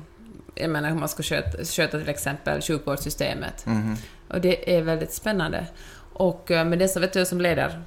[0.54, 3.66] jag menar hur man ska sköta, sköta till exempel sjukvårdssystemet.
[4.28, 5.66] Och det är väldigt spännande.
[6.12, 7.82] Och eh, med det så vet du som leder?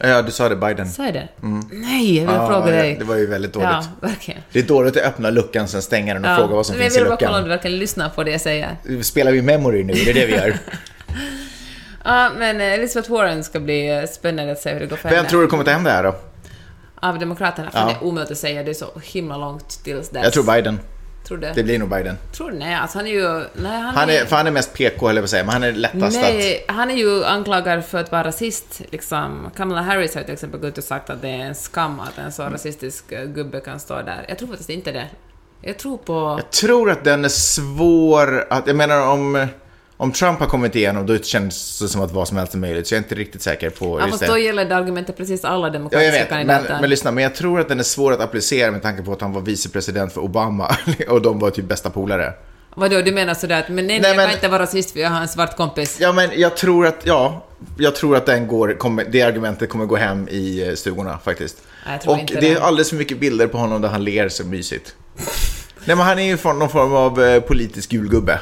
[0.00, 0.88] Ja, du sa det, Biden.
[0.88, 1.28] Säg det.
[1.72, 2.96] Nej, jag vill Ja, fråga dig.
[2.98, 3.68] Det var ju väldigt dåligt.
[3.70, 4.40] Ja, verkligen.
[4.52, 6.98] Det är dåligt att öppna luckan, sen stänga den och fråga vad som finns i
[6.98, 7.44] Jag vill bara kolla om luckan.
[7.44, 8.76] du verkligen lyssnar på det jag säger.
[9.02, 9.92] Spelar vi memory nu?
[9.92, 10.58] Det är det vi gör.
[12.04, 15.08] Ja, men eh, Elizabeth Warren ska bli eh, spännande att se hur det går för
[15.08, 15.28] Vem henne.
[15.28, 16.14] tror du kommer ta hem det här då?
[16.94, 17.86] Av Demokraterna, för Ja.
[17.86, 20.24] det är omöjligt att säga, det är så himla långt tills dess.
[20.24, 20.78] Jag tror Biden.
[21.24, 21.52] Tror du?
[21.54, 22.16] Det blir nog Biden.
[22.32, 22.58] Tror du?
[22.58, 23.44] Nej, alltså han är ju...
[23.54, 25.62] Nej, han, Han är, för han är mest PK, jag på att säga, men han
[25.62, 26.22] är lättast att...
[26.22, 28.82] Nej, han är ju anklagad för att vara rasist.
[28.90, 29.50] Liksom.
[29.56, 32.18] Kamala Harris har till exempel gått ut och sagt att det är en skam att
[32.18, 34.24] en så rasistisk eh, gubbe kan stå där.
[34.28, 35.06] Jag tror faktiskt inte det.
[35.60, 36.40] Jag tror på...
[36.42, 38.66] Jag tror att den är svår att...
[38.66, 39.46] Jag menar om...
[39.96, 42.86] Om Trump har kommit igenom, då känns det som att vad som helst är möjligt.
[42.86, 44.26] Så jag är inte riktigt säker på Ja, fast det.
[44.26, 46.30] då gäller det argumentet precis alla Ja, demokratiska jag vet.
[46.30, 46.78] Men, kandidater.
[46.80, 49.20] men lyssna, men jag tror att den är svår att applicera med tanke på att
[49.20, 50.76] han var vicepresident för Obama
[51.08, 52.32] och de var typ bästa polare.
[52.76, 54.90] Vadå, du menar sådär att men nej, nej, Nej, jag men- kan inte vara rasist
[54.90, 55.96] för jag har en svart kompis?
[56.00, 57.44] Ja, men jag tror att, ja,
[57.78, 61.56] jag tror att den går, kommer, det argumentet kommer gå hem i eh, stugorna faktiskt.
[61.86, 64.04] Nej, jag tror och inte det är alldeles för mycket bilder på honom där han
[64.04, 64.94] ler så mysigt.
[65.84, 68.40] Nej, men han är ju från någon form av eh, politisk julgubbe.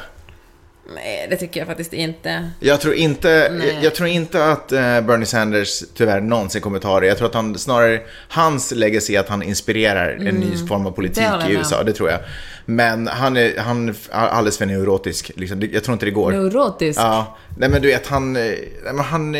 [0.95, 2.49] Nej, det tycker jag faktiskt inte.
[2.59, 6.99] Jag tror inte, jag, jag tror inte att eh, Bernie Sanders tyvärr någonsin kommer ta
[6.99, 7.07] det.
[7.07, 10.91] Jag tror att han snarare, hans legacy är att han inspirerar en ny form av
[10.91, 11.51] politik Mm.
[11.51, 12.19] I USA, det tror jag.
[12.65, 15.69] Men han är, han är alldeles för neurotisk, liksom.
[15.73, 16.31] Jag tror inte det går.
[16.31, 16.99] Neurotisk.
[16.99, 19.35] Ja, nej men du vet han, nej, men han,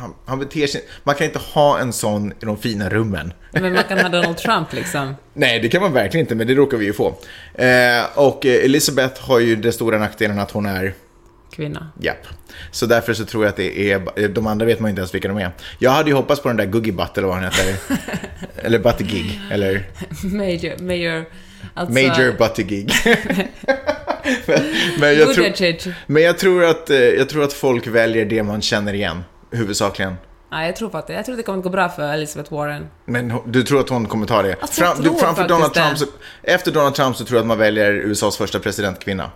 [0.00, 3.32] han, han beter sig, man kan inte ha en sån i de fina rummen.
[3.52, 5.14] Men man kan ha Donald Trump liksom.
[5.34, 7.06] Nej, det kan man verkligen inte, men det råkar vi ju få.
[7.54, 10.94] Eh, och eh, Elizabeth har ju den stora nackdelen att hon är
[11.52, 11.90] Kvinna.
[12.00, 12.26] Japp.
[12.70, 15.28] Så därför så tror jag att det är, de andra vet man inte ens vilka
[15.28, 15.50] de är.
[15.78, 17.76] Jag hade ju hoppats på den där Googie Butt eller vad han heter.
[18.56, 19.86] eller Buttigig, eller
[20.24, 21.24] Major, major...
[21.74, 22.92] Alltså, Major Buttigig.
[24.46, 24.56] men,
[25.00, 28.62] men, jag tror, men jag tror att, eh, jag tror att folk väljer det man
[28.62, 30.14] känner igen, huvudsakligen.
[30.52, 32.86] Nej, jag tror faktiskt Jag tror det kommer att gå bra för Elizabeth Warren.
[33.04, 34.56] Men du tror att hon kommer ta det?
[34.60, 35.80] Alltså, Fram, du, framför Donald det.
[35.80, 36.06] Trump så,
[36.42, 39.30] efter Donald Trump så tror jag att man väljer USAs första presidentkvinna.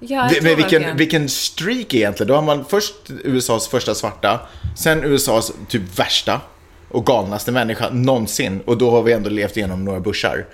[0.00, 2.28] Ja, jag Det, tror men vilken, vilken streak egentligen.
[2.28, 4.40] Då har man först USAs första svarta,
[4.76, 6.40] sen USAs typ värsta
[6.88, 8.62] och galnaste människa någonsin.
[8.66, 10.46] Och då har vi ändå levt igenom några Bushar.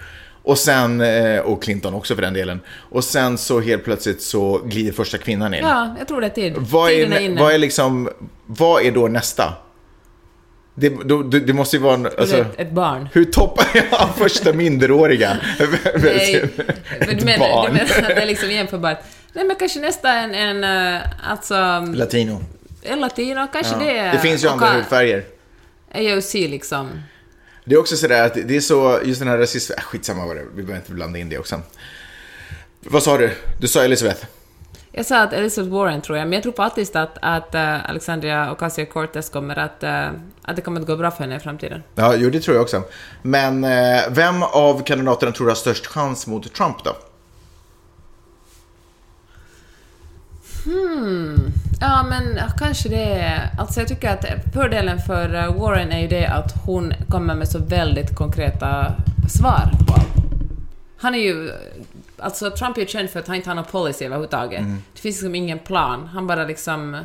[0.46, 2.60] Och sen, eh, och Clinton också för den delen.
[2.90, 5.64] Och sen så helt plötsligt så glider första kvinnan in.
[5.64, 6.54] Ja, jag tror det är tid.
[6.56, 7.40] Vad Tiden är är, inne.
[7.40, 8.08] vad är liksom,
[8.46, 9.54] vad är då nästa?
[10.74, 13.08] Det, då, det, det måste ju vara, en- alltså, ett, ett barn.
[13.12, 15.36] hur toppar jag första minderåriga?
[15.58, 15.68] Nej,
[17.00, 17.66] men Ett menar, barn.
[17.66, 18.98] du menar att det är liksom jämförbart?
[19.32, 22.40] Nej, men kanske nästa en, en eh, alltså, Latino.
[22.82, 23.92] en latino, kanske Ja.
[23.92, 24.10] det.
[24.12, 25.24] Det finns ju andra hudfärger.
[25.94, 26.88] AOC liksom.
[27.64, 30.36] Det är också sådär att det är så, just den här rasismen, äh, skitsamma vad
[30.36, 31.60] det vi behöver inte blanda in det också.
[32.80, 33.30] Vad sa du?
[33.60, 34.26] Du sa Elisabeth?
[34.92, 38.54] Jag sa att Elizabeth Warren tror jag, men jag tror faktiskt att, att eh, Alexandria
[38.54, 40.06] Ocasio-Cortez kommer att, eh,
[40.42, 41.82] att det kommer att gå bra för henne i framtiden.
[41.94, 42.82] Ja, jo det tror jag också.
[43.22, 46.96] Men eh, vem av kandidaterna tror du har störst chans mot Trump då?
[51.80, 53.50] Ja, men kanske det är...
[53.58, 54.24] Alltså jag tycker att
[54.54, 58.94] fördelen för eh, Warren är ju det att hon kommer med så väldigt konkreta
[59.28, 60.14] svar på allt.
[60.96, 61.50] Han är ju...
[62.18, 64.62] Alltså Trump är ju känd för att han inte har någon policy överhuvudtaget.
[64.94, 66.06] Det finns liksom ingen plan.
[66.06, 67.04] Han bara liksom...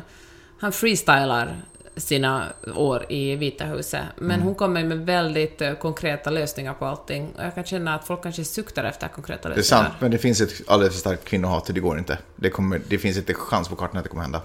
[0.60, 1.56] Han freestylar
[2.00, 4.02] sina år i Vita huset.
[4.16, 7.32] Men hon kommer med väldigt eh, konkreta lösningar på allting.
[7.38, 9.84] Och jag kan känna att folk kanske suktar efter konkreta Det är lösningar.
[9.84, 12.18] sant, men det finns ett alldeles för starkt kvinnohat, det går inte.
[12.36, 14.42] Det, kommer, det finns inte chans på kartan att det kommer hända.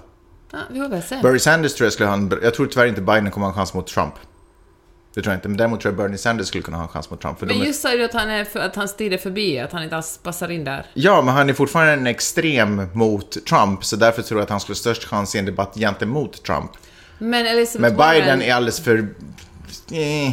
[0.52, 1.18] Ja, vi får väl se.
[1.22, 3.56] Bernie Sanders tror jag skulle ha en, jag tror tyvärr inte Biden kommer ha en
[3.56, 4.14] chans mot Trump.
[5.14, 7.10] Det tror jag inte, men däremot tror jag Bernie Sanders skulle kunna ha en chans
[7.10, 7.38] mot Trump.
[7.38, 9.58] För Men är, just sa ju att, han är för, att hans tid är förbi,
[9.60, 10.86] att han inte alls passar in där.
[10.94, 14.60] Ja, men han är fortfarande en extrem mot Trump, så därför tror jag att han
[14.60, 16.70] skulle ha störst chans i en debatt gentemot Trump.
[17.18, 18.98] Men Elizabeth Men Biden är alldeles för...
[18.98, 20.32] Eh,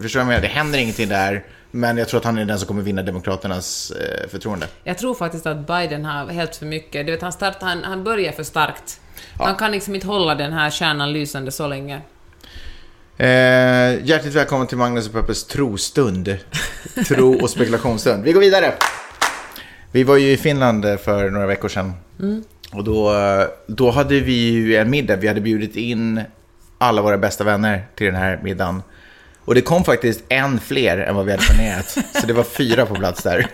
[0.00, 0.40] förstår du vad jag menar?
[0.40, 1.44] Det händer ingenting där.
[1.70, 4.66] Men jag tror att han är den som kommer vinna Demokraternas eh, förtroende.
[4.84, 7.06] Jag tror faktiskt att Biden har helt för mycket.
[7.06, 9.00] Du vet, han, start, han, han börjar för starkt.
[9.38, 12.00] Han kan liksom inte hålla den här kärnan lysande så länge.
[13.16, 13.28] Eh,
[14.04, 16.38] hjärtligt välkommen till Magnus och Peppes trostund.
[17.08, 18.24] Tro och spekulationsstund.
[18.24, 18.74] Vi går vidare.
[19.92, 21.92] Vi var ju i Finland eh, för några veckor sedan.
[22.72, 23.14] Och då,
[23.66, 25.16] då hade vi ju en middag.
[25.16, 26.20] Vi hade bjudit in
[26.78, 28.82] alla våra bästa vänner till den här middagen.
[29.44, 31.90] Och det kom faktiskt en fler än vad vi hade planerat.
[32.20, 33.46] Så det var fyra på plats där.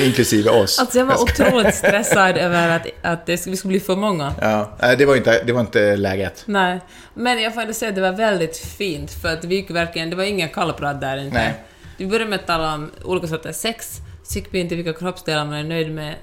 [0.00, 0.78] Inklusive oss.
[0.78, 4.34] Alltså jag var otroligt stressad över att, att det, vi skulle bli för många.
[4.40, 6.42] Ja, det var inte, det var inte läget.
[6.46, 6.80] Nej.
[7.14, 10.10] Men jag får ändå säga att det var väldigt fint, för att vi gick verkligen...
[10.10, 11.38] Det var ingen kallprat där inte.
[11.38, 11.54] Nej.
[11.96, 14.92] Vi började med att tala om olika sorters sex, så gick vi in till vilka
[14.92, 16.14] kroppsdelar man är nöjd med,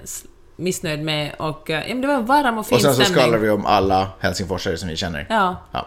[0.56, 1.70] missnöjd med och...
[1.70, 3.20] eh, Ja, men det var en varm och fin Och sen så stämning.
[3.22, 5.26] skvallrar vi om alla helsingforsare som vi känner.
[5.30, 5.62] Ja.
[5.72, 5.86] Ja.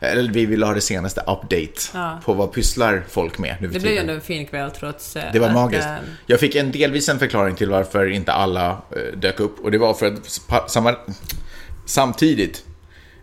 [0.00, 2.20] Eller vi ville ha det senaste update Ja.
[2.24, 5.16] på vad pysslar folk med nu Det blev ju ändå en fin kväll trots...
[5.16, 5.86] eh, Det var att, magiskt.
[5.86, 5.94] eh,
[6.26, 9.60] Jag fick en delvis en förklaring till varför inte alla eh, dök upp.
[9.64, 10.94] Och det var för att samma,
[11.86, 12.64] samtidigt,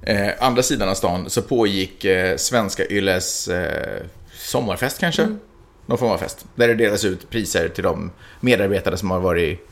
[0.02, 5.22] eh, andra sidan av stan, så pågick eh, Svenska Ylles eh, sommarfest kanske?
[5.24, 5.40] Mm.
[5.86, 6.46] Någon form av fest.
[6.56, 9.68] Där det delas ut priser till de medarbetare som har varit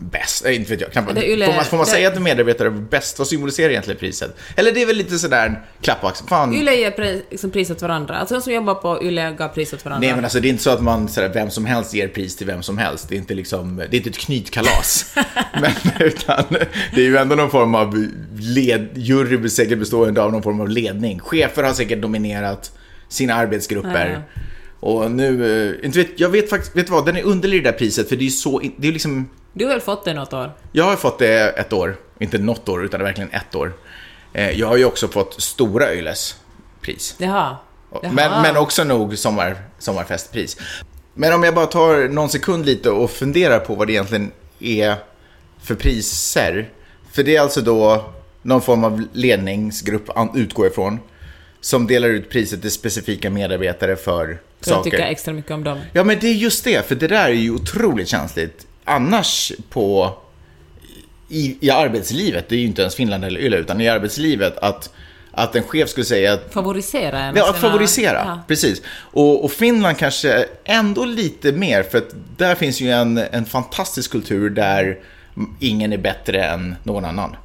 [0.00, 0.46] bäst.
[0.46, 0.92] Eh, inte vet jag.
[0.92, 1.12] Knappt.
[1.12, 3.18] Yle- får man, får man det- säga att en medarbetare är bäst?
[3.18, 4.36] Vad symboliserar egentligen priset?
[4.56, 6.28] Eller det är väl lite sådär klapp på axeln.
[6.28, 8.16] Fan, Yle ger pri, liksom pris åt varandra.
[8.16, 10.06] Alltså de som jobbar på Yle gav pris åt varandra.
[10.06, 12.36] Nej men alltså det är inte så att man sådär, vem som helst ger pris
[12.36, 13.08] till vem som helst.
[13.08, 15.14] Det är inte liksom, det är inte ett knytkalas.
[15.60, 16.44] men utan
[16.94, 18.06] det är ju ändå någon form av
[18.40, 21.20] led, jury blir säkert bestående av någon form av ledning.
[21.20, 22.72] Chefer har säkert dominerat
[23.08, 24.22] sina arbetsgrupper.
[24.80, 27.70] Och nu, eh, inte vet, jag vet faktiskt, vet du vad, den är underlig det
[27.70, 30.32] där priset för det är så, det är liksom, Du har väl fått det något
[30.32, 30.52] år?
[30.72, 33.72] jag har fått det ett år, inte något år utan verkligen ett år.
[34.32, 36.36] Eh, Jag har ju också fått Stora Yles
[36.80, 37.14] pris.
[37.18, 37.56] Jaha.
[38.02, 38.12] Jaha.
[38.12, 40.56] Men, men också nog sommar, sommarfestpris.
[41.14, 44.94] Men om jag bara tar någon sekund lite och funderar på vad det egentligen är
[45.62, 46.70] för priser.
[47.12, 48.04] För det är alltså då
[48.42, 50.98] någon form av ledningsgrupp, utgår ifrån,
[51.60, 54.90] som delar ut priset till specifika medarbetare för, För att saker.
[54.90, 55.78] tycka extra mycket om dem.
[55.92, 58.66] Ja, men det är just det, för det där är ju otroligt känsligt.
[58.84, 60.14] Annars på...
[61.30, 64.90] I, i arbetslivet, det är ju inte ens Finland eller Yle, utan i arbetslivet, att,
[65.30, 68.22] att en chef skulle säga att Favorisera en Ja, att favorisera.
[68.26, 68.40] Ja.
[68.48, 68.82] Precis.
[68.90, 74.10] Och, och Finland kanske ändå lite mer, för att där finns ju en, en fantastisk
[74.10, 74.98] kultur där
[75.60, 77.36] ingen är bättre än någon annan.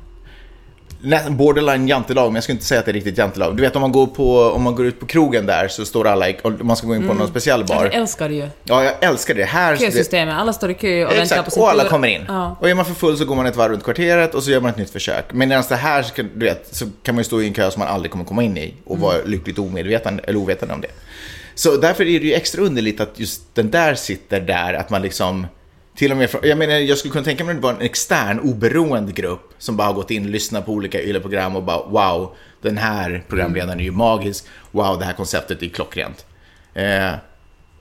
[1.30, 3.58] Borderline jantelag, men jag skulle inte säga att det är riktigt jantelag.
[3.58, 6.08] Du vet om man går, på, om man går ut på krogen där så står
[6.08, 7.84] alla, i, om man ska gå in på någon speciell bar.
[7.84, 8.48] Jag älskar det ju.
[8.63, 9.44] Ja, jag älskar det.
[9.44, 9.78] Här...
[9.78, 12.22] Kösystemet, alla står i kö och väntar på Exakt, sin och alla kommer in.
[12.28, 12.58] Ja.
[12.60, 14.62] Och är man för full så går man ett varv runt kvarteret och så gör
[14.62, 15.26] man ett nytt försök.
[15.34, 17.80] Men medan det här, du vet, så kan man ju stå i en kö som
[17.80, 19.32] man aldrig kommer komma in i och vara Mm.
[19.32, 20.88] lyckligt omedveten eller ovetande om det.
[21.56, 25.02] Så därför är det ju extra underligt att just den där sitter där, att man
[25.02, 25.48] liksom
[25.95, 28.39] till och med, jag menar, jag skulle kunna tänka mig att det var en extern,
[28.39, 32.36] oberoende grupp som bara har gått in och lyssnat på olika ylleprogram och bara wow,
[32.62, 36.25] den här programledaren är ju magisk, wow, det här konceptet är klockrent.
[36.73, 37.12] Eh,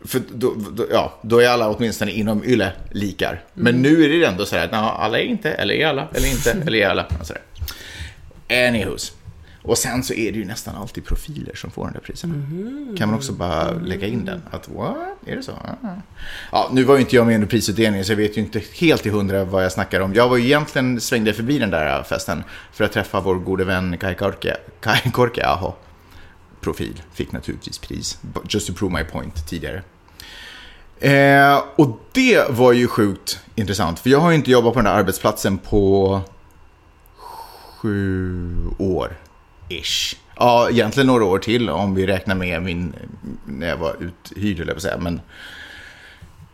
[0.05, 3.45] för då, då, ja, då är alla åtminstone inom YLE likar.
[3.55, 6.31] Men nu är det ändå så här att alla är inte, eller är alla, eller
[6.31, 7.07] inte, eller är alla.
[7.21, 7.27] Och.
[8.49, 9.13] Anywho's.
[9.63, 12.35] Och sen så är det ju nästan alltid profiler som får den där priserna.
[12.99, 14.43] Kan man också bara lägga in den?
[14.51, 14.97] Att what?
[15.27, 15.53] Är det så?
[16.53, 19.03] Ja, nu var ju inte jag med under prisutdelningen så jag vet ju inte helt
[19.03, 20.15] till hundra vad jag snackar om.
[20.15, 23.99] Jag var ju egentligen svängde förbi den där festen för att träffa vår gode vän
[23.99, 25.73] Kai Korke, Kai Korke Aho.
[26.61, 28.19] Profil, fick naturligtvis pris.
[28.49, 29.83] Just to prove my point tidigare.
[30.99, 34.85] Eh, och det var ju sjukt intressant, för jag har ju inte jobbat på den
[34.85, 36.21] där arbetsplatsen på
[37.77, 39.17] sju år.
[39.81, 40.17] Ish.
[40.37, 42.95] Ja, egentligen några år till om vi räknar med min,
[43.47, 44.99] när jag var uthyrd, eller på att säga.
[44.99, 45.21] Men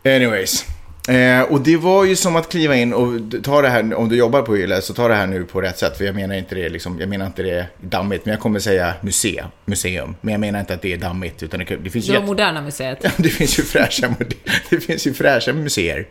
[0.05, 0.65] anyways.
[1.09, 3.09] Eh, och det var ju som att kliva in och
[3.43, 5.77] ta det här, om du jobbar på YLE, så ta det här nu på rätt
[5.77, 5.97] sätt.
[5.97, 8.93] För jag menar inte det, liksom, jag menar inte det dammigt, men jag kommer säga
[9.01, 10.15] muse, museum.
[10.21, 12.25] Men jag menar inte att det är dammigt, utan det, det finns Det var jätte-
[12.27, 12.97] Moderna Museet.
[13.03, 14.15] Ja, det finns ju fräscha,
[14.69, 16.05] det finns ju fräscha museer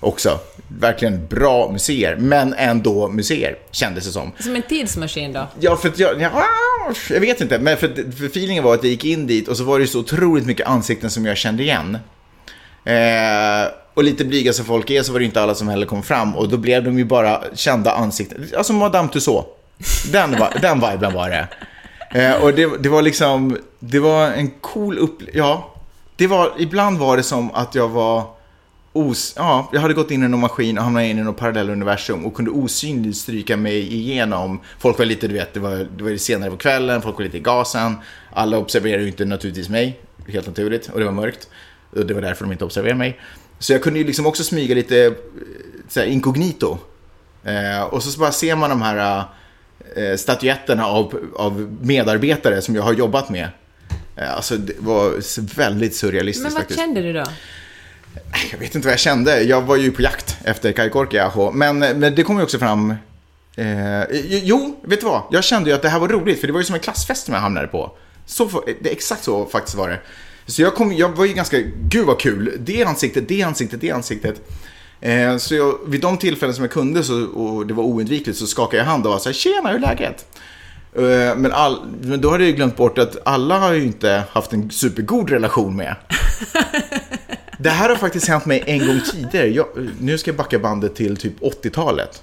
[0.00, 0.38] också.
[0.68, 4.32] Verkligen bra museer, men ändå museer, kändes det som.
[4.38, 5.48] Som en tidsmaskin då.
[5.60, 6.44] Ja, för att jag, ja,
[7.10, 9.64] jag vet inte, men för, för feelingen var att jag gick in dit och så
[9.64, 11.98] var det så otroligt mycket ansikten som jag kände igen.
[12.84, 16.02] Eh, och lite blyga som folk är så var det inte alla som heller kom
[16.02, 18.48] fram och då blev de ju bara kända ansikten.
[18.56, 19.48] Alltså Madame Tussauds.
[20.12, 21.48] Den, var, den viben var det.
[22.14, 25.38] Eh, och det, det var liksom, det var en cool upplevelse.
[25.38, 25.74] Ja,
[26.16, 28.24] det var, ibland var det som att jag var
[28.92, 32.26] os, ja, jag hade gått in i någon maskin och hamnat in i något parallelluniversum
[32.26, 34.60] och kunde osynligt stryka mig igenom.
[34.78, 37.36] Folk var lite, du vet, det var, det var senare på kvällen, folk var lite
[37.36, 37.96] i gasen.
[38.32, 41.48] Alla observerade ju inte naturligtvis mig, helt naturligt, och det var mörkt.
[41.90, 43.20] Och det var därför de inte observerade mig.
[43.58, 45.12] Så jag kunde ju liksom också smyga lite eh,
[45.88, 46.78] så här, inkognito.
[47.44, 49.24] Eh, och så bara ser man de här
[49.96, 53.48] eh, statyetterna av, av medarbetare som jag har jobbat med.
[54.16, 55.14] Eh, alltså det var
[55.56, 56.80] väldigt surrealistiskt Men vad faktiskt.
[56.80, 57.24] kände du då?
[58.52, 59.42] Jag vet inte vad jag kände.
[59.42, 61.50] Jag var ju på jakt efter Kai Korkiaho.
[61.50, 62.94] Men, eh, men det kom ju också fram...
[63.56, 64.02] Eh,
[64.42, 65.22] jo, vet du vad?
[65.30, 67.24] Jag kände ju att det här var roligt, för det var ju som en klassfest
[67.24, 67.96] som jag hamnade på.
[68.26, 70.00] Så, det, exakt så faktiskt var det.
[70.46, 73.90] Så jag, kom, jag var ju ganska, gud vad kul, det ansiktet, det ansiktet, det
[73.90, 74.40] ansiktet.
[75.00, 78.46] Eh, så jag, vid de tillfällen som jag kunde så, och det var oundvikligt så
[78.46, 80.26] skakade jag hand och var så här, tjena, hur är läget?
[80.96, 84.22] Eh, men, all, men då hade jag ju glömt bort att alla har ju inte
[84.30, 85.96] haft en supergod relation med.
[87.62, 89.48] Det här har faktiskt hänt mig en gång tidigare.
[89.48, 89.66] Jag,
[90.00, 92.22] nu ska jag backa bandet till typ 80-talet.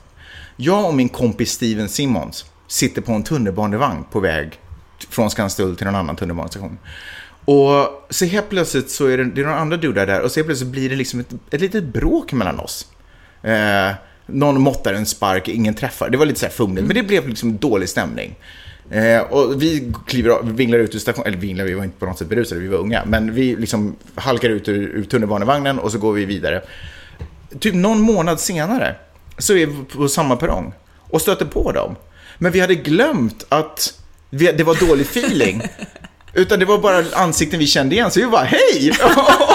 [0.58, 4.60] Jag och min kompis Steven Simmons sitter på en tunnelbanevagn på väg
[5.10, 6.78] från Skanstull till någon annan tunnelbanestation.
[7.46, 10.40] Och så helt plötsligt så är det, det är några andra dudar där och så
[10.40, 12.88] helt plötsligt blir det liksom ett, ett litet bråk mellan oss.
[13.44, 13.92] Eh,
[14.26, 16.10] någon måttar en spark, ingen träffar.
[16.10, 18.36] Det var lite så här fumligt, men det blev liksom dålig stämning.
[18.92, 22.06] Eh, och vi kliver av, vinglar ut ur stationen, eller vinglar, vi var inte på
[22.06, 23.06] något sätt berusade, vi var unga.
[23.06, 26.62] Men vi liksom halkar ut ur, ur tunnelbanevagnen och så går vi vidare.
[27.60, 28.96] Typ någon månad senare
[29.38, 30.74] så är vi på samma perrong
[31.10, 31.96] och stöter på dem.
[32.38, 33.94] Men vi hade glömt att
[34.30, 35.62] vi, det var dålig feeling.
[36.34, 38.92] Utan det var bara ansikten vi kände igen, så vi bara hej!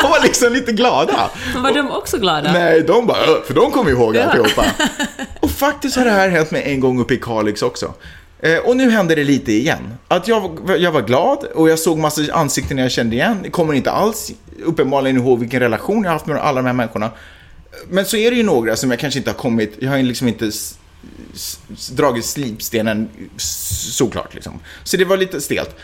[0.03, 1.31] Och var liksom lite glada.
[1.57, 2.53] Var de också glada?
[2.53, 4.23] Nej, de bara, för de kommer ihåg Ja.
[4.25, 4.65] alltihopa.
[5.41, 7.95] Och faktiskt har det här hänt mig en gång uppe i Kalix också.
[8.41, 9.95] Eh, och nu händer det lite igen.
[10.09, 13.51] Att jag, var- jag var glad och jag såg massa ansikten jag kände igen.
[13.51, 14.33] Kommer inte alls
[14.65, 17.11] uppenbarligen ihåg vilken relation jag haft med alla de här människorna.
[17.89, 20.03] Men så är det ju några som jag kanske inte har kommit, jag har ju
[20.03, 20.51] liksom inte
[21.93, 24.61] dragit slipstenen såklart liksom.
[24.85, 25.77] Så det var lite stelt.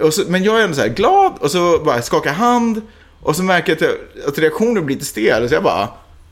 [0.00, 2.82] Och så, men jag är ändå så här glad och så bara skakar hand
[3.20, 5.48] och så märker jag att, jag, att reaktionen blir lite stel.
[5.48, 5.88] Så jag bara,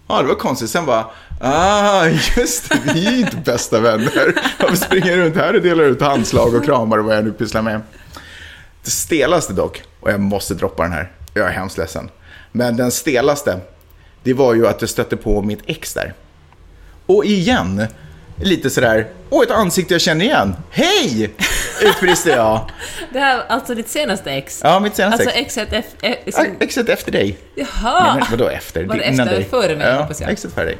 [0.09, 0.71] ja det var konstigt.
[0.71, 1.05] Sen bara,
[1.41, 4.35] ah just det, vi är inte bästa vänner.
[4.61, 7.63] Varför springer runt här och delar ut handslag och kramar och vad jag nu pysslar
[7.63, 7.81] med.
[8.85, 12.11] Det stelaste dock, och jag måste droppa den här, jag är hemskt ledsen.
[12.53, 13.61] Men den stelaste,
[14.23, 16.15] det var ju att jag stötte på mitt ex där.
[17.07, 17.87] Och igen,
[18.37, 20.57] lite sådär, åh ett ansikte jag känner igen.
[20.71, 21.31] Hej!
[21.83, 22.71] Utbrister jag.
[23.13, 24.61] Det här är alltså ditt senaste ex?
[24.65, 25.59] Ja, mitt senaste Alltså ex.
[25.59, 27.39] exet som, Exet efter dig.
[27.57, 28.15] Nej, jaha!
[28.15, 28.85] men vadå efter?
[28.85, 29.49] Var det Innan efter dig.
[29.51, 30.31] före mig, Ja, hoppas jag?
[30.31, 30.79] exet före dig.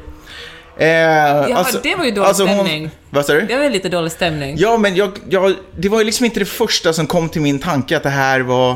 [0.87, 2.91] Ja, alltså, det var ju dålig alltså hon- stämning.
[3.09, 3.41] Vad sa du?
[3.41, 4.55] Det var lite dålig stämning.
[4.57, 7.59] Ja, men jag, jag, det var ju liksom inte det första som kom till min
[7.59, 8.75] tanke att det här var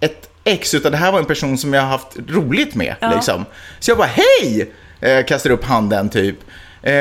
[0.00, 2.94] ett ex, utan det här var en person som jag haft roligt med.
[3.00, 3.10] Ja.
[3.14, 3.44] Liksom.
[3.80, 4.72] Så jag bara, hej!
[5.00, 6.36] Eh, kastar upp handen typ.
[6.82, 6.92] Eh,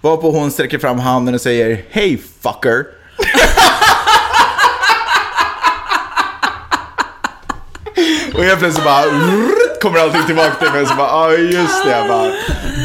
[0.00, 2.84] varpå hon sträcker fram handen och säger, hej fucker.
[8.34, 9.04] Och helt plötsligt bara
[9.86, 11.90] kommer allting tillbaka till mig och så bara, ja ah, just det.
[11.90, 12.32] Jag bara,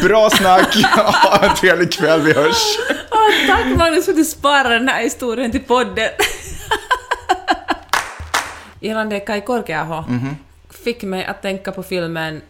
[0.03, 2.77] Bra snack, ha en trevlig kväll, vi hörs.
[3.11, 6.09] Åh, tack Magnus för att du sparar den här historien till podden.
[8.79, 10.35] Gällande Kai Korkeaho Mhm.
[10.83, 12.41] fick mig att tänka på filmen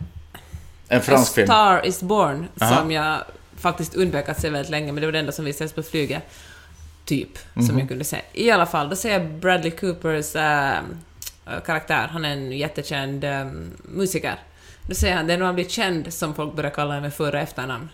[0.88, 1.48] En A fransk film.
[1.48, 2.76] Star is born, Aha.
[2.78, 3.18] som jag
[3.60, 6.24] faktiskt undvek att se väldigt länge, men det var det enda som visades på flyget.
[7.06, 7.66] Typ, Mhm.
[7.68, 8.22] som jag kunde se.
[8.34, 10.74] I alla fall, då ser jag Bradley Coopers äh,
[11.60, 13.46] karaktär, han är en jättekänd äh,
[13.84, 14.36] musiker.
[14.88, 17.14] Då säger han, det är när man blir känd som folk börjar kalla en med
[17.14, 17.90] för och efternamn.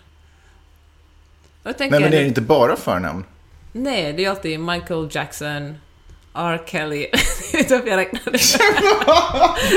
[1.63, 3.23] Och tänker, Men, det är inte bara förnamn.
[3.71, 5.77] Nej, det är alltid Michael Jackson,
[6.33, 6.61] R.
[6.65, 7.07] Kelly.
[7.53, 8.37] Inte varför jag räknade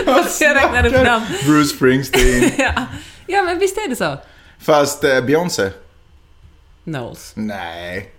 [0.40, 1.22] jag räknade fram.
[1.46, 2.50] Bruce Springsteen.
[2.58, 2.86] Ja.
[3.26, 4.18] ja, men visst är det så?
[4.58, 5.70] Fast eh, Beyoncé?
[6.84, 7.32] Knowles.
[7.34, 8.10] Nej.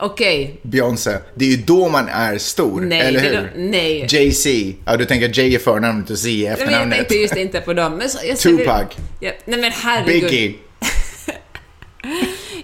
[0.00, 0.60] Okej.
[0.62, 1.18] Beyoncé.
[1.34, 3.36] Det är ju då man är stor, Nej, eller hur?
[3.36, 4.06] då- nej.
[4.08, 4.48] Jay-Z.
[4.86, 6.96] Ja, du tänker Jay är förnamnet och Z är Nej, men jag efternamnet.
[6.98, 7.96] tänkte just inte på dem.
[7.96, 8.84] Men så, jag Tupac.
[9.20, 10.22] Ja, nej men herregud.
[10.30, 10.54] Biggie.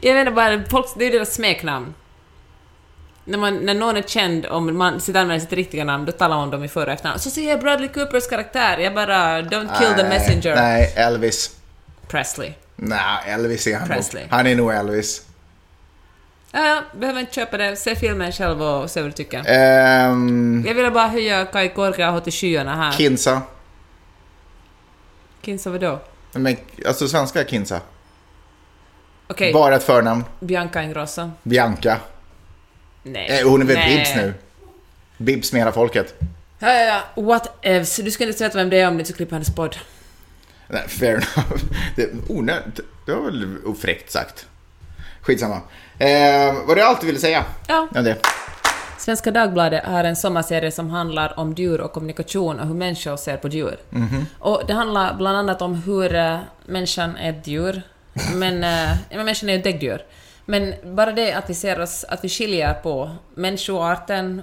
[0.00, 1.94] Jag menar bara, folk, det är ju deras smeknamn.
[3.24, 6.36] När, man, när någon är känd, om man sitter använder sitt riktiga namn, då talar
[6.36, 7.20] man om dem i för och efternamn.
[7.20, 10.56] Så ser jag Bradley Coopers karaktär, jag bara “Don't kill the Nej, messenger”.
[10.56, 11.50] Nej, Elvis.
[12.08, 12.52] Presley.
[12.76, 14.22] Nej, Elvis är han Presley.
[14.22, 14.30] nog.
[14.32, 15.22] Han är nog Elvis.
[16.56, 17.76] Ja, behöver inte köpa det.
[17.76, 19.42] Se filmen själv och se vad du tycker.
[19.46, 22.92] Ehm, Jag ville bara höja Kai Korkeaho till skyarna här.
[22.92, 23.42] Kinsa.
[25.42, 26.00] Kinsa vadå?
[26.32, 27.80] Men, alltså svenska Kinsa.
[29.26, 30.24] Okej, Bara ett förnamn.
[30.40, 31.30] Bianca Ingrosso.
[31.42, 32.00] Bianca.
[33.02, 33.40] Nej.
[33.40, 33.96] Eh, hon är väl Nej.
[33.96, 34.34] Bibs nu?
[35.16, 36.14] Bibs med hela folket.
[36.58, 37.22] Ja, ja, ja.
[37.22, 37.96] What evs.
[37.96, 39.76] Du ska inte veta vem det är om du inte ska klippa hennes podd.
[40.68, 41.62] Nej, fair enough.
[41.96, 42.80] Det onödigt.
[43.06, 44.46] Det var väl ofräckt sagt.
[45.24, 45.60] Skitsamma.
[45.98, 47.44] Eh, var det allt du ville säga?
[47.68, 47.88] Ja.
[47.94, 48.16] Ja, det.
[48.98, 53.36] Svenska Dagbladet har en sommarserie som handlar om djur och kommunikation och hur människor ser
[53.36, 53.78] på djur.
[54.38, 57.82] Och det handlar bland annat om hur uh, människan är ett djur,
[58.34, 60.02] men, ja, men människan är ett däggdjur.
[60.44, 64.42] Men bara det att vi ser oss, att vi skiljer på människoarten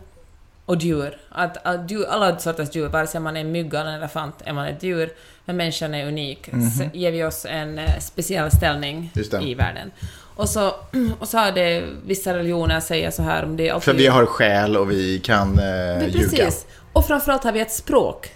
[0.72, 1.18] och djur.
[1.30, 4.36] Att, att djur, alla sorters djur, vare sig man är en mygga eller en elefant,
[4.46, 5.10] är man ett djur.
[5.46, 6.50] Men människan är unik.
[6.78, 9.92] Så ger vi oss en eh, speciell ställning i världen.
[10.36, 10.76] Och så,
[11.20, 13.84] och så har det vissa religioner säger så här om det.
[13.84, 16.20] För vi har själ och vi kan eh, Men ljuga.
[16.20, 16.66] precis.
[16.94, 18.30] Och framförallt har vi ett språk.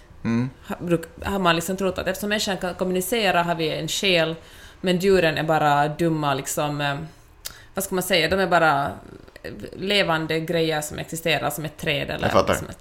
[0.80, 4.34] Bruk- har man liksom trott att eftersom människan kan kommunicera har vi en själ,
[4.80, 6.80] men djuren är bara dumma liksom...
[6.80, 6.96] eh,
[7.74, 8.28] Vad ska man säga?
[8.28, 8.90] De är bara
[9.76, 12.24] levande grejer som existerar som ett träd eller...
[12.24, 12.54] Jag fattar.
[12.54, 12.78] Som ett,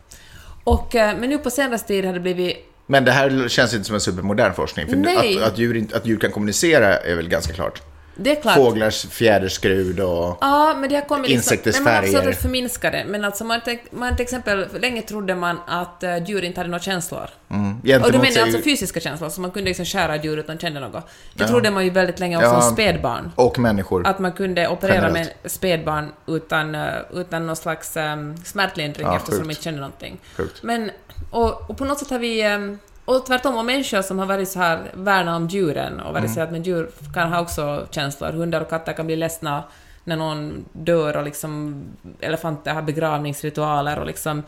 [0.63, 2.57] och, eh, men nu på senaste tid har det blivit...
[2.87, 4.87] Men det här känns inte som en supermodern forskning.
[4.87, 4.97] För.
[4.97, 7.81] Att, att, djur, inte- att djur kan kommunicera är väl ganska klart.
[8.17, 8.55] Det är klart.
[8.55, 10.37] Fåglars fjäderskrud och...
[10.41, 11.53] Ja, men det har kommit liksom...
[11.53, 12.29] Insekters nej, man har färger.
[12.29, 16.43] att förminska det, men alltså man, man till exempel, länge trodde man att uh, djur
[16.43, 17.29] inte hade några känslor.
[17.49, 20.57] Mm, Och då menar jag alltså fysiska känslor, så man kunde liksom skära djur utan
[20.57, 21.03] kände något.
[21.33, 22.61] Det trodde man ju väldigt länge också Ja.
[22.61, 23.31] som spädbarn.
[23.35, 24.07] Och människor.
[24.07, 25.13] Att man kunde operera Generellt.
[25.43, 26.81] med spädbarn utan, eh,
[27.13, 29.47] utan någon slags um, smärtlindring Ja, eftersom sjukt.
[29.47, 30.19] de inte kände någonting.
[30.37, 30.63] Sjukt.
[30.63, 30.91] Men,
[31.31, 32.41] och, och på något sätt har vi...
[32.41, 36.13] ehm, och tvärtom, och människor som har varit så här värna om djuren och Mm.
[36.21, 38.31] varit så att men djur kan ha också känslor.
[38.31, 39.63] Hundar och katter kan bli ledsna
[40.03, 41.83] när någon dör och liksom
[42.19, 44.43] elefanter har begravningsritualer och liksom...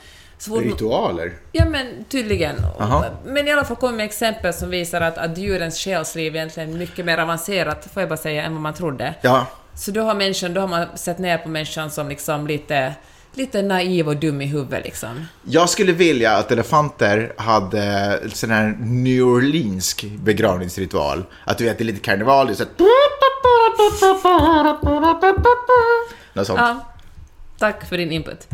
[0.47, 1.33] Ritualer?
[1.51, 2.55] Ja men tydligen.
[2.79, 3.05] Aha.
[3.25, 7.05] Men i alla fall kommer exempel som visar att, att djurens själsliv egentligen är mycket
[7.05, 9.13] mer avancerat, får jag bara säga, än vad man trodde.
[9.21, 9.47] Ja.
[9.75, 12.93] Så då har, människan, då har man sett ner på människan som liksom lite,
[13.37, 15.25] lite naiv och dum i huvudet liksom.
[15.43, 21.23] Jag skulle vilja att elefanter hade sån här New Orleansk begravningsritual.
[21.45, 22.71] Att du vet, det är lite karneval, det är så här...
[26.33, 26.59] Något sånt.
[26.59, 26.85] Ja.
[27.59, 28.47] Tack för din input.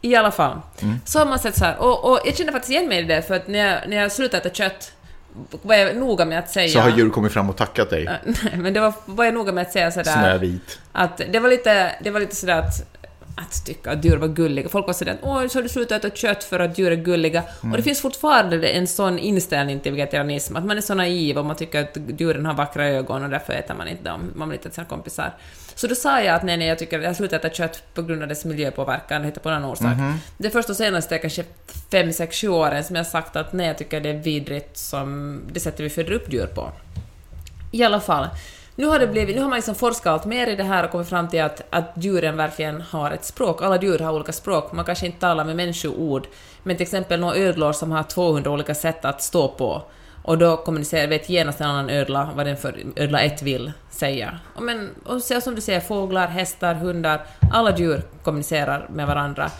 [0.00, 0.96] I alla fall, Mm.
[1.04, 3.22] så har man sett så här, och, och jag känner faktiskt igen mig i det,
[3.22, 4.92] för att när jag, när jag slutade äta kött
[5.62, 6.68] var jag noga med att säga...
[6.68, 8.04] Så har djur kommit fram och tackat dig.
[8.24, 10.12] Nej, men det var, var jag noga med att säga sådär...
[10.12, 10.78] Snövit.
[10.92, 12.74] Att det var lite, det var lite sådär att,
[13.36, 14.68] att tycka att djur var gulliga.
[14.68, 17.42] Folk var sådär åh, så har du slutat äta kött för att djur är gulliga.
[17.60, 21.44] Och det finns fortfarande en sån inställning till vegetarianism, att man är så naiv och
[21.44, 24.32] man tycker att djuren har vackra ögon och därför äter man inte dem.
[24.34, 25.34] Man vill inte sina kompisar.
[25.74, 27.82] Så då sa jag att nej, nej, jag tycker att jag har slutat äta kött
[27.94, 29.96] på grund av dess miljöpåverkan, heter på en annan orsak.
[30.38, 31.44] Det är först de senaste kanske
[31.90, 34.76] 5, 6, 7 åren som jag har sagt att nej, jag tycker det är vidrigt
[34.76, 36.72] som det sättet vi föder upp djur på.
[37.70, 38.28] I alla fall
[38.76, 40.90] nu har, det blivit, nu har man liksom forskat allt mer i det här och
[40.90, 43.62] kommit fram till att, att djuren verkligen har ett språk.
[43.62, 44.72] Alla djur har olika språk.
[44.72, 46.26] Man kanske inte talar med människoord,
[46.62, 49.82] men till exempel några ödlor som har 200 olika sätt att stå på.
[50.22, 54.38] Och då kommunicerar, vet genast en annan ödla vad den för ödla ett vill säga.
[54.54, 59.50] Och, men, och så som du säger, fåglar, hästar, hundar, alla djur kommunicerar med varandra.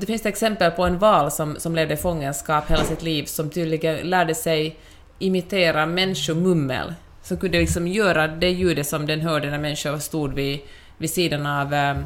[0.00, 3.24] Det finns ett exempel på en val som, som levde i fångenskap hela sitt liv
[3.24, 4.78] som tydligen lärde sig
[5.18, 6.94] imitera människomummel.
[7.26, 10.60] Som kunde liksom göra det ljudet som den hörde när människor stod vid,
[10.98, 11.96] vid sidan av, eh,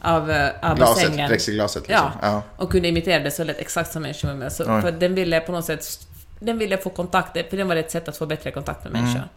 [0.00, 1.28] av, eh, av Glaset, bassängen.
[1.28, 2.10] plexiglaset liksom.
[2.22, 4.50] Ja, och kunde imitera det så lätt exakt som människomummel.
[4.50, 4.82] Så Oj.
[4.82, 6.08] för den ville på något sätt
[6.40, 9.28] den ville få kontakt, för den var ett sätt att få bättre kontakt med människor.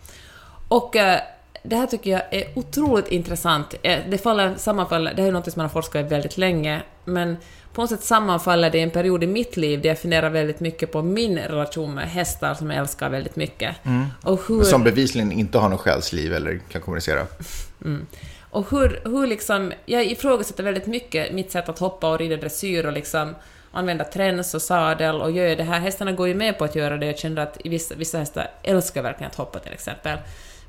[0.68, 1.20] Och eh,
[1.64, 3.76] det här tycker jag är otroligt intressant.
[3.84, 6.82] Eh, Det faller, sammanfaller, det här är något som man har forskat i väldigt länge,
[7.05, 7.38] men
[7.74, 10.59] på något sätt sammanfaller det i en period i mitt liv där jag funderar väldigt
[10.59, 13.76] mycket på min relation med hästar som jag älskar väldigt mycket.
[14.24, 14.64] Och hur...
[14.64, 17.28] Som bevisligen inte har något själsliv eller kan kommunicera.
[18.49, 22.86] Och hur, hur liksom, jag ifrågasätter väldigt mycket mitt sätt att hoppa och rida dressyr
[22.86, 23.36] och liksom
[23.72, 25.80] använda träns och sadel och gör det här.
[25.80, 27.05] Hästarna går ju med på att göra det.
[27.05, 30.18] Jag kände att vissa, vissa hästar älskar verkligen att hoppa till exempel.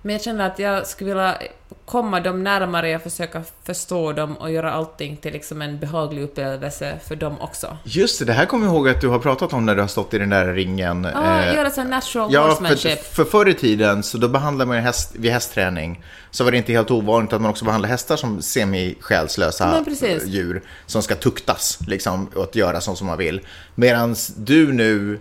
[0.02, 1.38] Men jag kände att jag skulle vilja
[1.84, 6.98] komma dem närmare och försöka förstå dem och göra allting till liksom en behaglig upplevelse
[7.06, 7.76] för dem också.
[7.84, 9.88] Just det, det här kommer jag ihåg att du har pratat om när du har
[9.88, 11.08] stått i den där ringen.
[11.14, 13.04] Ja, eh, göra så här natural Ja, horsemanship.
[13.04, 16.50] för, för förr i tiden så då behandlade man ju häst, vid hästträning så var
[16.50, 19.84] det inte helt ovanligt att man också behandlade hästar som semi-själslösa
[20.26, 23.40] djur som ska tuktas liksom, och att göra så som man vill.
[23.74, 25.20] Medan du nu,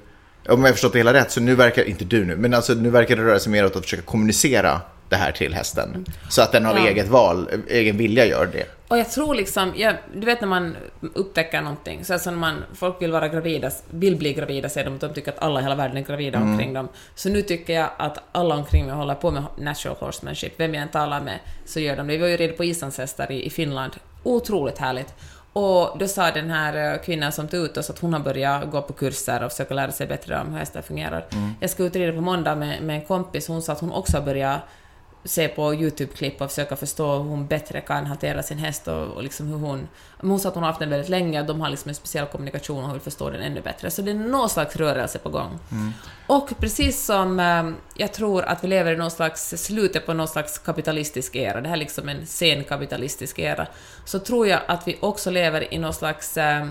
[0.50, 2.74] om jag har förstått det hela rätt, så nu verkar, inte du nu, men alltså
[2.74, 6.06] nu verkar det röra sig mer åt att försöka kommunicera det här till hästen.
[6.30, 6.88] Så att den av Ja.
[6.88, 8.66] eget val, egen vilja gör det.
[8.88, 10.76] Och jag tror liksom, jag, du vet när man
[11.14, 14.98] upptäcker någonting, så alltså när man, folk vill vara gravida, vill bli gravida säger de
[15.00, 16.88] de tycker att alla i hela världen är gravida omkring dem.
[17.16, 20.84] Så nu tycker jag att alla omkring mig håller på med natural horsemanship, vem jag
[20.84, 22.14] än talar med så gör de det.
[22.14, 25.14] Vi var ju redan på islandshästar i, i Finland, otroligt härligt.
[25.54, 28.72] Och då sa den här eh, kvinnan som tog ut oss att hon har börjat
[28.72, 31.26] gå på kurser och försöka lära sig bättre om hur hästar fungerar.
[31.60, 33.92] Jag ska ut och rida på måndag med, med en kompis, hon sa att hon
[33.92, 34.62] också har börjat
[35.24, 39.24] se på YouTube-klipp och försöka förstå hur hon bättre kan hantera sin häst och, och
[39.24, 39.88] liksom hur hon...
[40.18, 42.26] Hon sa att hon har haft den väldigt länge och de har liksom en speciell
[42.26, 43.92] kommunikation och hon vill förstå den ännu bättre.
[43.92, 45.60] Så det är någon slags rörelse på gång.
[46.28, 50.28] Och precis som eh, jag tror att vi lever i någon slags slutet på någon
[50.28, 53.68] slags kapitalistisk era, det här är liksom en sen kapitalistisk era,
[54.06, 56.66] så tror jag att vi också lever i någon slags eh,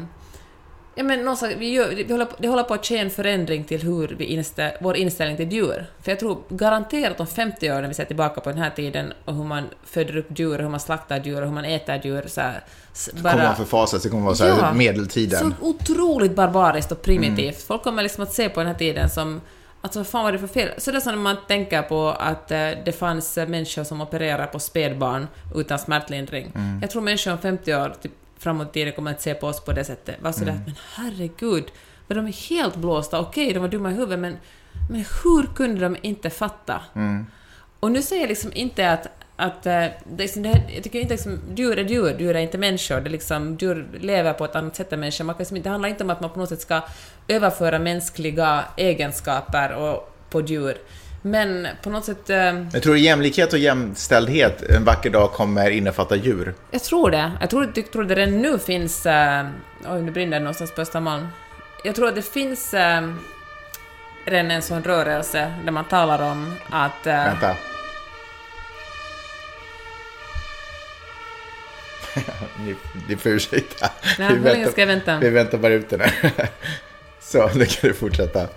[1.01, 3.11] Ja, men någon slags, vi gör, vi håller på, det håller på att ske en
[3.11, 5.86] förändring till hur vi instä, vår inställning till djur.
[6.03, 9.12] För jag tror garanterat om 50 år när vi ser tillbaka på den här tiden
[9.24, 12.24] och hur man föder upp djur, hur man slaktar djur och hur man äter djur
[12.26, 14.72] så här, s- Kommer man förfasa sig, det kommer vara så här Ja.
[14.72, 15.55] medeltiden.
[15.61, 17.62] så otroligt barbariskt och primitivt.
[17.62, 19.40] Folk kommer liksom att se på den här tiden som
[19.82, 20.68] Alltså vad fan var det för fel?
[20.78, 24.46] Så det är som när man tänker på att eh, det fanns människor som opererar
[24.46, 26.53] på spädbarn utan smärtlindring.
[26.80, 29.64] Jag tror människor om 50 år typ, framåt i tiden kommer att se på oss
[29.64, 30.22] på det sättet.
[30.22, 31.64] Var sådär, men herregud,
[32.07, 33.20] men de är helt blåsta.
[33.20, 34.36] Okej, de var dumma i huvudet, men,
[34.91, 36.80] men hur kunde de inte fatta?
[37.80, 41.14] Och nu säger jag liksom inte att, att eh, det liksom, det jag tycker inte
[41.14, 43.01] liksom, djur är djur, djur är inte människor.
[43.01, 45.24] Det liksom, djur lever på ett annat sätt än människor.
[45.24, 46.80] Man kan liksom, det handlar inte om att man på något sätt ska
[47.28, 50.76] överföra mänskliga egenskaper och, på djur.
[51.23, 52.37] Men på något sätt, eh,
[52.73, 56.55] Jag tror jämlikhet och jämställdhet en vacker dag kommer innefatta djur.
[56.71, 57.33] jag tror det.
[57.41, 59.07] Jag tror, jag tror det redan nu finns...
[59.07, 59.47] Eh,
[59.89, 61.27] oj, nu brinner det någonstans på Östermalm.
[61.85, 63.11] Jag tror att det finns eh,
[64.25, 67.07] redan en sån rörelse där man talar om att...
[67.07, 67.57] Eh, Vänta.
[72.66, 72.75] Ni,
[73.09, 73.91] ni får ursäkta.
[74.18, 75.18] Nej, Vi väntar- ska jag vänta?
[75.18, 76.12] Vi väntar bara ut den här.
[77.21, 78.49] Så, nu kan du fortsätta.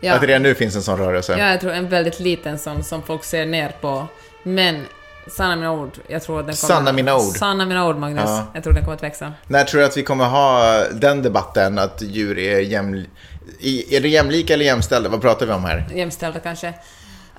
[0.00, 0.14] Ja.
[0.14, 1.36] Att redan nu finns en sån rörelse.
[1.38, 4.06] Ja, jag tror en väldigt liten sån som folk ser ner på.
[4.42, 4.86] Men
[5.26, 6.74] sanna mina ord, jag tror att den kommer...
[6.74, 7.36] Sanna mina ord.
[7.36, 8.24] Sanna mina ord, Magnus.
[8.26, 8.46] Ja.
[8.54, 9.32] Jag tror den kommer att växa.
[9.46, 13.06] När tror du att vi kommer ha den debatten att djur är jäml...
[13.90, 15.08] Är det jämlika eller jämställda?
[15.08, 15.86] Vad pratar vi om här?
[15.94, 16.68] Jämställda kanske.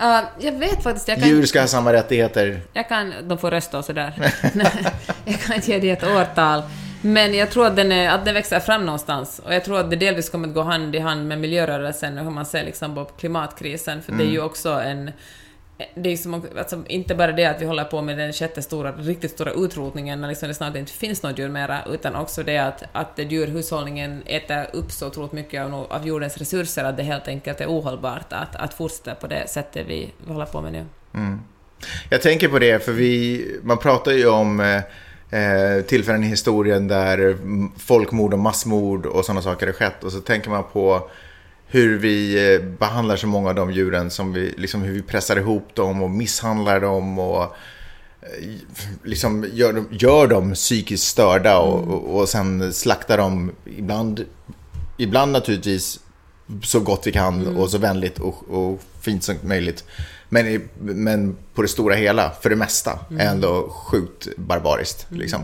[0.01, 2.61] Uh, jag vet faktiskt, jag kan, Djur ska ha samma rättigheter.
[2.73, 3.13] jag kan...
[3.23, 4.13] De får rösta och sådär.
[5.25, 6.63] jag kan inte ge det ett årtal.
[7.01, 9.41] Men jag tror att den, är, att den växer fram någonstans.
[9.45, 12.23] Och jag tror att det delvis kommer att gå hand i hand med miljörörelsen och
[12.23, 14.01] hur man ser liksom på klimatkrisen.
[14.01, 15.11] För det är ju också en...
[15.95, 18.91] Det är som, alltså, inte bara det att vi håller på med den sjätte stora,
[18.91, 22.57] riktigt stora utrotningen när liksom det snart inte finns något djur mera, utan också det
[22.57, 27.27] att, att djurhushållningen äter upp så otroligt mycket av, av jordens resurser att det helt
[27.27, 30.85] enkelt är ohållbart att, att fortsätta på det sättet vi, håller på med nu.
[32.09, 34.81] Jag tänker på det, för vi, man pratar ju om eh,
[35.31, 40.03] eh, tillfällen i historien där mm, folkmord och massmord och sådana saker har skett.
[40.03, 41.09] Och så tänker man på
[41.67, 45.37] hur vi eh, behandlar så många av de djuren, som vi, liksom hur vi pressar
[45.37, 48.49] ihop dem och misshandlar dem och eh,
[49.03, 54.25] liksom gör, dem- gör dem psykiskt störda och, och, och sen slaktar dem ibland,
[54.97, 55.99] ibland naturligtvis
[56.63, 59.83] så gott vi kan och så vänligt och, och fint som möjligt.
[60.33, 65.07] Men, i, men på det stora hela, för det mesta, är ändå sjukt barbariskt.
[65.09, 65.41] Liksom.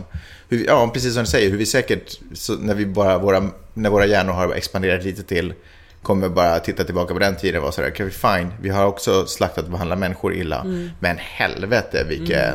[0.48, 2.20] Hur, ja, precis som du säger, hur vi säkert,
[2.58, 5.54] när, vi bara, våra, när våra hjärnor har expanderat lite till,
[6.02, 9.26] kommer bara titta tillbaka på den tiden och vara sådär, okay, fine, vi har också
[9.26, 10.64] slaktat och behandlat människor illa,
[11.00, 12.54] men helvete vilket...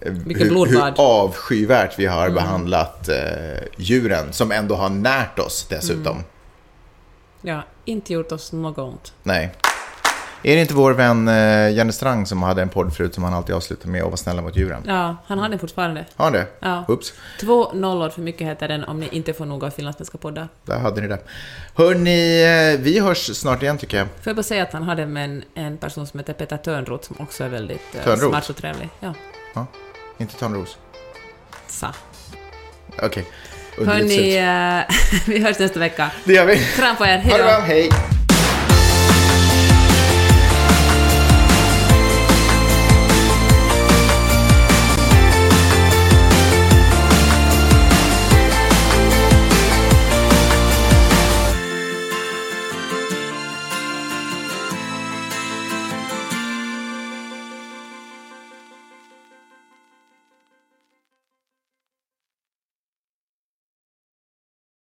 [0.00, 0.94] Vilket hur, blodbad.
[0.98, 6.24] hur avskyvärt vi har behandlat eh, djuren, som ändå har närt oss dessutom.
[7.42, 9.12] Ja, inte gjort oss något ont.
[9.22, 9.52] Nej.
[10.48, 13.34] Är det inte vår vän eh, Jenny Strang som hade en podd förut som han
[13.34, 14.82] alltid avslutar med att vara snälla mot djuren?
[14.86, 16.04] Ja, han har den fortfarande.
[16.16, 16.46] Har han det?
[16.60, 16.84] Ja.
[16.88, 17.12] Oops.
[17.40, 20.48] Två nollor för mycket heter den om ni inte får nog av finlandssvenska poddar.
[20.64, 21.18] Där hade ni det.
[21.74, 22.42] Hörni,
[22.74, 24.06] eh, vi hörs snart igen tycker jag.
[24.06, 27.06] Får jag bara säga att han hade med en, en person som heter Peter Törnroth
[27.06, 28.28] som också är väldigt eh, Törnroth?
[28.28, 28.88] smart och trevlig.
[29.00, 29.14] Ja,
[29.54, 29.66] Ja.
[30.18, 30.76] Inte Törnros.
[31.66, 31.88] sa.
[33.02, 33.26] Okej.
[33.78, 34.84] Underligt Hörni,
[35.26, 36.10] vi hörs nästa vecka.
[36.24, 36.56] Det gör vi.
[36.58, 37.90] Kram på er, Ha det bra, hej!